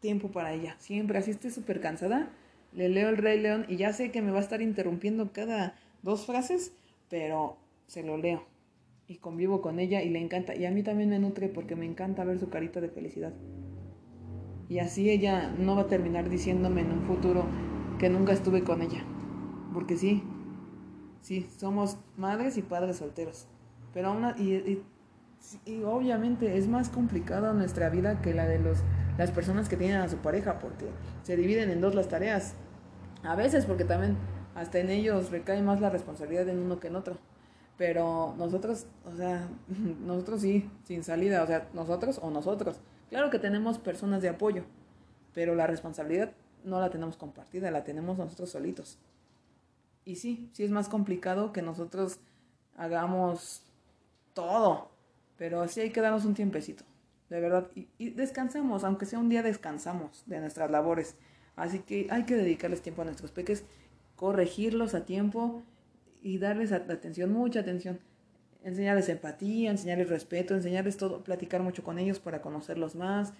[0.00, 2.30] tiempo para ella, siempre, así estoy súper cansada,
[2.72, 5.76] le leo el Rey León y ya sé que me va a estar interrumpiendo cada
[6.02, 6.72] dos frases,
[7.08, 7.56] pero
[7.86, 8.51] se lo leo
[9.12, 10.54] y convivo con ella y le encanta.
[10.54, 13.34] Y a mí también me nutre porque me encanta ver su carita de felicidad.
[14.70, 17.44] Y así ella no va a terminar diciéndome en un futuro
[17.98, 19.04] que nunca estuve con ella.
[19.74, 20.22] Porque sí,
[21.20, 23.48] sí, somos madres y padres solteros.
[23.92, 24.80] Pero aún y,
[25.66, 28.78] y, obviamente es más complicada nuestra vida que la de los,
[29.18, 30.86] las personas que tienen a su pareja porque
[31.22, 32.54] se dividen en dos las tareas.
[33.24, 34.16] A veces porque también
[34.54, 37.18] hasta en ellos recae más la responsabilidad en uno que en otro.
[37.76, 39.48] Pero nosotros, o sea,
[40.06, 42.76] nosotros sí, sin salida, o sea, nosotros o nosotros.
[43.10, 44.64] Claro que tenemos personas de apoyo,
[45.34, 46.32] pero la responsabilidad
[46.64, 48.98] no la tenemos compartida, la tenemos nosotros solitos.
[50.04, 52.18] Y sí, sí es más complicado que nosotros
[52.76, 53.62] hagamos
[54.34, 54.90] todo,
[55.36, 56.84] pero sí hay que darnos un tiempecito,
[57.28, 57.68] de verdad.
[57.74, 61.16] Y, y descansemos, aunque sea un día descansamos de nuestras labores.
[61.54, 63.64] Así que hay que dedicarles tiempo a nuestros peques,
[64.16, 65.62] corregirlos a tiempo
[66.22, 68.00] y darles atención, mucha atención.
[68.64, 73.32] Enseñarles empatía, enseñarles respeto, enseñarles todo, platicar mucho con ellos para conocerlos más.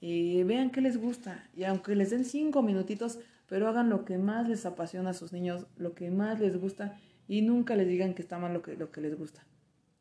[0.00, 1.48] Y vean qué les gusta.
[1.54, 5.32] Y aunque les den cinco minutitos, pero hagan lo que más les apasiona a sus
[5.32, 8.76] niños, lo que más les gusta y nunca les digan que está mal lo que,
[8.76, 9.44] lo que les gusta.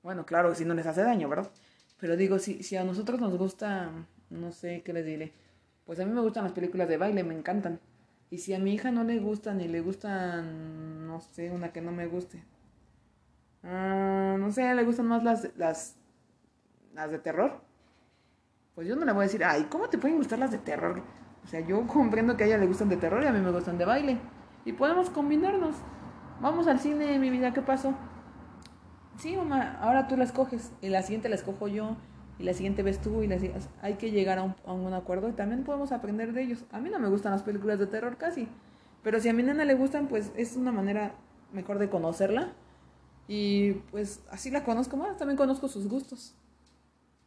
[0.02, 1.52] Bueno, claro, si no les hace daño, ¿verdad?
[2.00, 3.92] Pero digo, si, si a nosotros nos gusta,
[4.30, 5.34] no sé qué les diré,
[5.86, 7.80] pues a mí me gustan las películas de baile, me encantan.
[8.34, 11.82] Y si a mi hija no le gustan y le gustan, no sé, una que
[11.82, 12.44] no me guste.
[13.62, 15.98] Ah, no sé, le gustan más las, las,
[16.96, 17.62] las de terror.
[18.74, 21.04] Pues yo no le voy a decir, ay, ¿cómo te pueden gustar las de terror?
[21.44, 23.52] O sea, yo comprendo que a ella le gustan de terror y a mí me
[23.52, 24.18] gustan de baile.
[24.66, 25.76] Y podemos combinarnos.
[26.42, 27.94] Vamos al cine, mi vida, ¿qué pasó?
[29.20, 30.72] Sí, mamá, ahora tú la escoges.
[30.82, 31.98] Y la siguiente la escojo yo
[32.40, 33.38] y la siguiente ves tú y la
[33.82, 36.66] hay que llegar a un, acuerdo y también podemos aprender de ellos.
[36.72, 38.48] A mí no me gustan las películas de terror casi,
[39.04, 41.14] pero si a mi nena le gustan, pues es una manera
[41.52, 42.54] mejor de conocerla
[43.28, 46.36] y pues así la conozco más, también conozco sus gustos.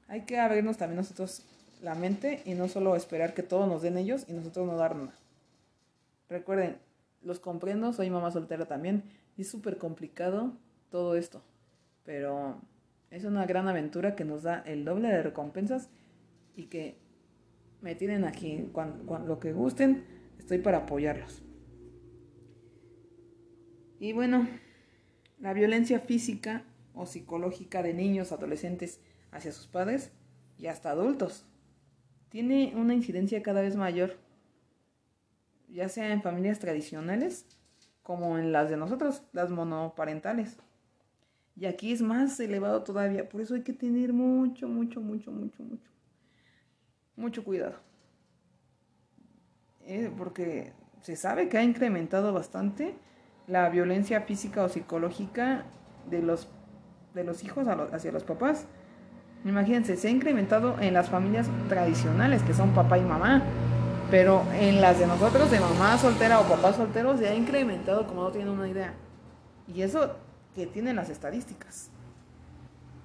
[0.08, 1.44] Hay que abrirnos también nosotros
[1.82, 4.96] la mente y no solo esperar que todos nos den ellos y nosotros no dar
[4.96, 5.14] nada.
[6.28, 6.78] Recuerden,
[7.22, 9.04] los comprendo, soy mamá soltera también
[9.36, 10.52] y es súper complicado
[10.90, 11.42] todo esto,
[12.04, 12.60] pero
[13.10, 15.90] es una gran aventura que nos da el doble de recompensas
[16.54, 16.98] y que
[17.80, 18.68] me tienen aquí.
[18.72, 20.04] Cuando, lo que gusten,
[20.38, 21.42] estoy para apoyarlos.
[23.98, 24.46] Y bueno,
[25.38, 29.00] la violencia física o psicológica de niños, adolescentes
[29.30, 30.12] hacia sus padres
[30.58, 31.46] y hasta adultos
[32.28, 34.16] tiene una incidencia cada vez mayor,
[35.68, 37.46] ya sea en familias tradicionales
[38.02, 40.58] como en las de nosotros, las monoparentales.
[41.58, 43.28] Y aquí es más elevado todavía.
[43.28, 45.90] Por eso hay que tener mucho, mucho, mucho, mucho, mucho.
[47.16, 47.76] Mucho cuidado.
[49.86, 52.94] Eh, porque se sabe que ha incrementado bastante
[53.46, 55.64] la violencia física o psicológica
[56.10, 56.48] de los,
[57.14, 58.66] de los hijos hacia los papás.
[59.44, 63.42] Imagínense, se ha incrementado en las familias tradicionales, que son papá y mamá.
[64.10, 68.22] Pero en las de nosotros, de mamá soltera o papá soltero, se ha incrementado como
[68.22, 68.94] no tienen una idea.
[69.72, 70.16] Y eso
[70.56, 71.90] que tienen las estadísticas.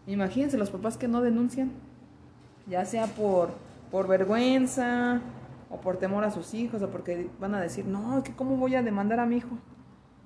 [0.08, 1.72] Imagínense los papás que no denuncian,
[2.66, 3.50] ya sea por,
[3.92, 5.22] por vergüenza
[5.70, 8.76] o por temor a sus hijos o porque van a decir, no, que cómo voy
[8.76, 9.58] a demandar a mi hijo.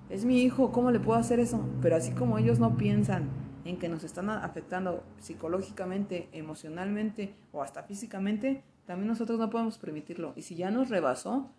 [0.09, 1.59] Es mi hijo, ¿cómo le puedo hacer eso?
[1.82, 3.28] Pero así como ellos no piensan
[3.65, 10.34] en que nos están afectando psicológicamente, emocionalmente o hasta físicamente, también nosotros no podemos permitirlo.
[10.36, 11.49] Y si ya nos rebasó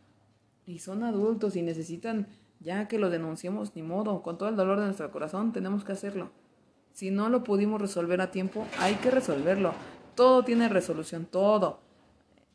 [0.64, 2.28] y son adultos y necesitan
[2.61, 5.92] ya que lo denunciemos, ni modo, con todo el dolor de nuestro corazón tenemos que
[5.92, 6.30] hacerlo.
[6.92, 9.74] Si no lo pudimos resolver a tiempo, hay que resolverlo.
[10.14, 11.80] Todo tiene resolución, todo.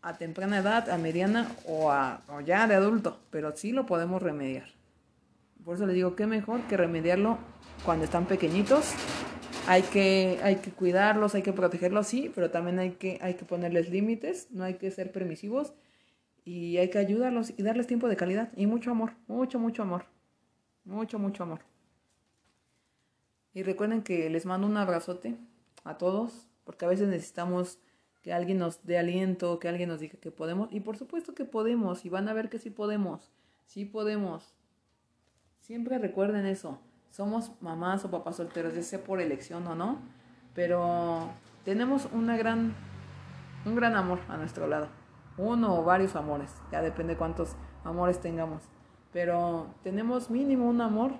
[0.01, 4.21] A temprana edad, a mediana o, a, o ya de adulto, pero sí lo podemos
[4.21, 4.65] remediar.
[5.63, 7.37] Por eso les digo que mejor que remediarlo
[7.85, 8.93] cuando están pequeñitos.
[9.67, 13.45] Hay que, hay que cuidarlos, hay que protegerlos, sí, pero también hay que, hay que
[13.45, 15.73] ponerles límites, no hay que ser permisivos
[16.43, 20.05] y hay que ayudarlos y darles tiempo de calidad y mucho amor, mucho, mucho amor,
[20.85, 21.61] mucho, mucho amor.
[23.53, 25.37] Y recuerden que les mando un abrazote
[25.83, 27.79] a todos, porque a veces necesitamos
[28.21, 30.69] que alguien nos dé aliento, que alguien nos diga que podemos.
[30.71, 33.31] Y por supuesto que podemos, y van a ver que sí podemos,
[33.65, 34.55] sí podemos.
[35.59, 36.79] Siempre recuerden eso,
[37.11, 39.99] somos mamás o papás solteros, ya sea por elección o no,
[40.55, 41.29] pero
[41.65, 42.73] tenemos gran,
[43.65, 45.00] un gran amor a nuestro lado
[45.37, 48.63] uno o varios amores, ya depende cuántos amores tengamos.
[49.11, 51.11] pero tenemos mínimo un amor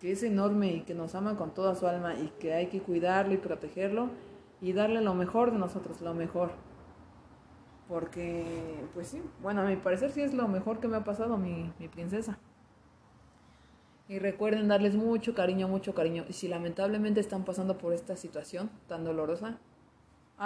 [0.00, 2.80] que es enorme y que nos ama con toda su alma y que hay que
[2.80, 4.10] cuidarlo y protegerlo
[4.60, 6.52] y darle lo mejor de nosotros, lo mejor.
[7.88, 8.44] Porque,
[8.94, 11.72] pues sí, bueno, a mi parecer sí es lo mejor que me ha pasado mi,
[11.78, 12.38] mi princesa.
[14.08, 16.24] Y recuerden darles mucho cariño, mucho cariño.
[16.28, 19.58] Y si lamentablemente están pasando por esta situación tan dolorosa,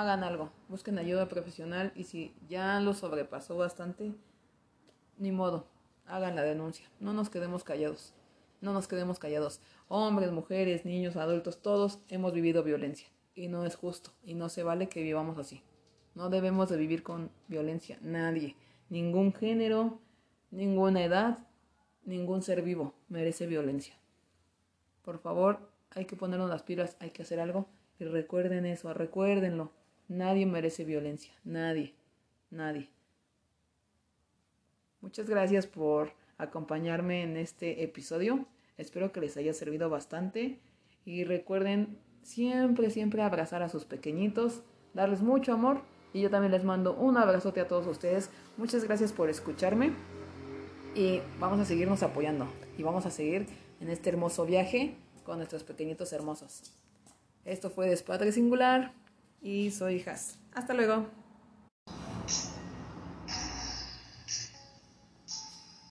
[0.01, 4.15] hagan algo, busquen ayuda profesional y si ya lo sobrepasó bastante,
[5.19, 5.67] ni modo,
[6.07, 6.87] hagan la denuncia.
[7.01, 8.15] No nos quedemos callados.
[8.61, 9.61] No nos quedemos callados.
[9.89, 13.09] Hombres, mujeres, niños, adultos, todos hemos vivido violencia.
[13.35, 14.11] Y no es justo.
[14.25, 15.63] Y no se vale que vivamos así.
[16.15, 17.99] No debemos de vivir con violencia.
[18.01, 18.57] Nadie.
[18.89, 20.01] Ningún género,
[20.51, 21.39] ninguna edad,
[22.05, 23.95] ningún ser vivo merece violencia.
[25.03, 27.67] Por favor, hay que ponernos las pilas, hay que hacer algo.
[27.99, 29.73] Y recuerden eso, recuérdenlo.
[30.09, 31.33] Nadie merece violencia.
[31.45, 31.95] Nadie.
[32.51, 32.89] Nadie.
[35.03, 38.47] Muchas gracias por acompañarme en este episodio.
[38.79, 40.59] Espero que les haya servido bastante.
[41.05, 44.63] Y recuerden siempre, siempre abrazar a sus pequeñitos,
[44.95, 45.83] darles mucho amor.
[46.15, 48.31] Y yo también les mando un abrazote a todos ustedes.
[48.57, 49.93] Muchas gracias por escucharme.
[50.95, 52.49] Y vamos a seguirnos apoyando.
[52.79, 53.47] Y vamos a seguir
[53.81, 56.63] en este hermoso viaje con nuestros pequeñitos hermosos.
[57.45, 58.93] Esto fue Despadre Singular
[59.43, 60.39] y soy Has.
[60.55, 61.07] Hasta luego.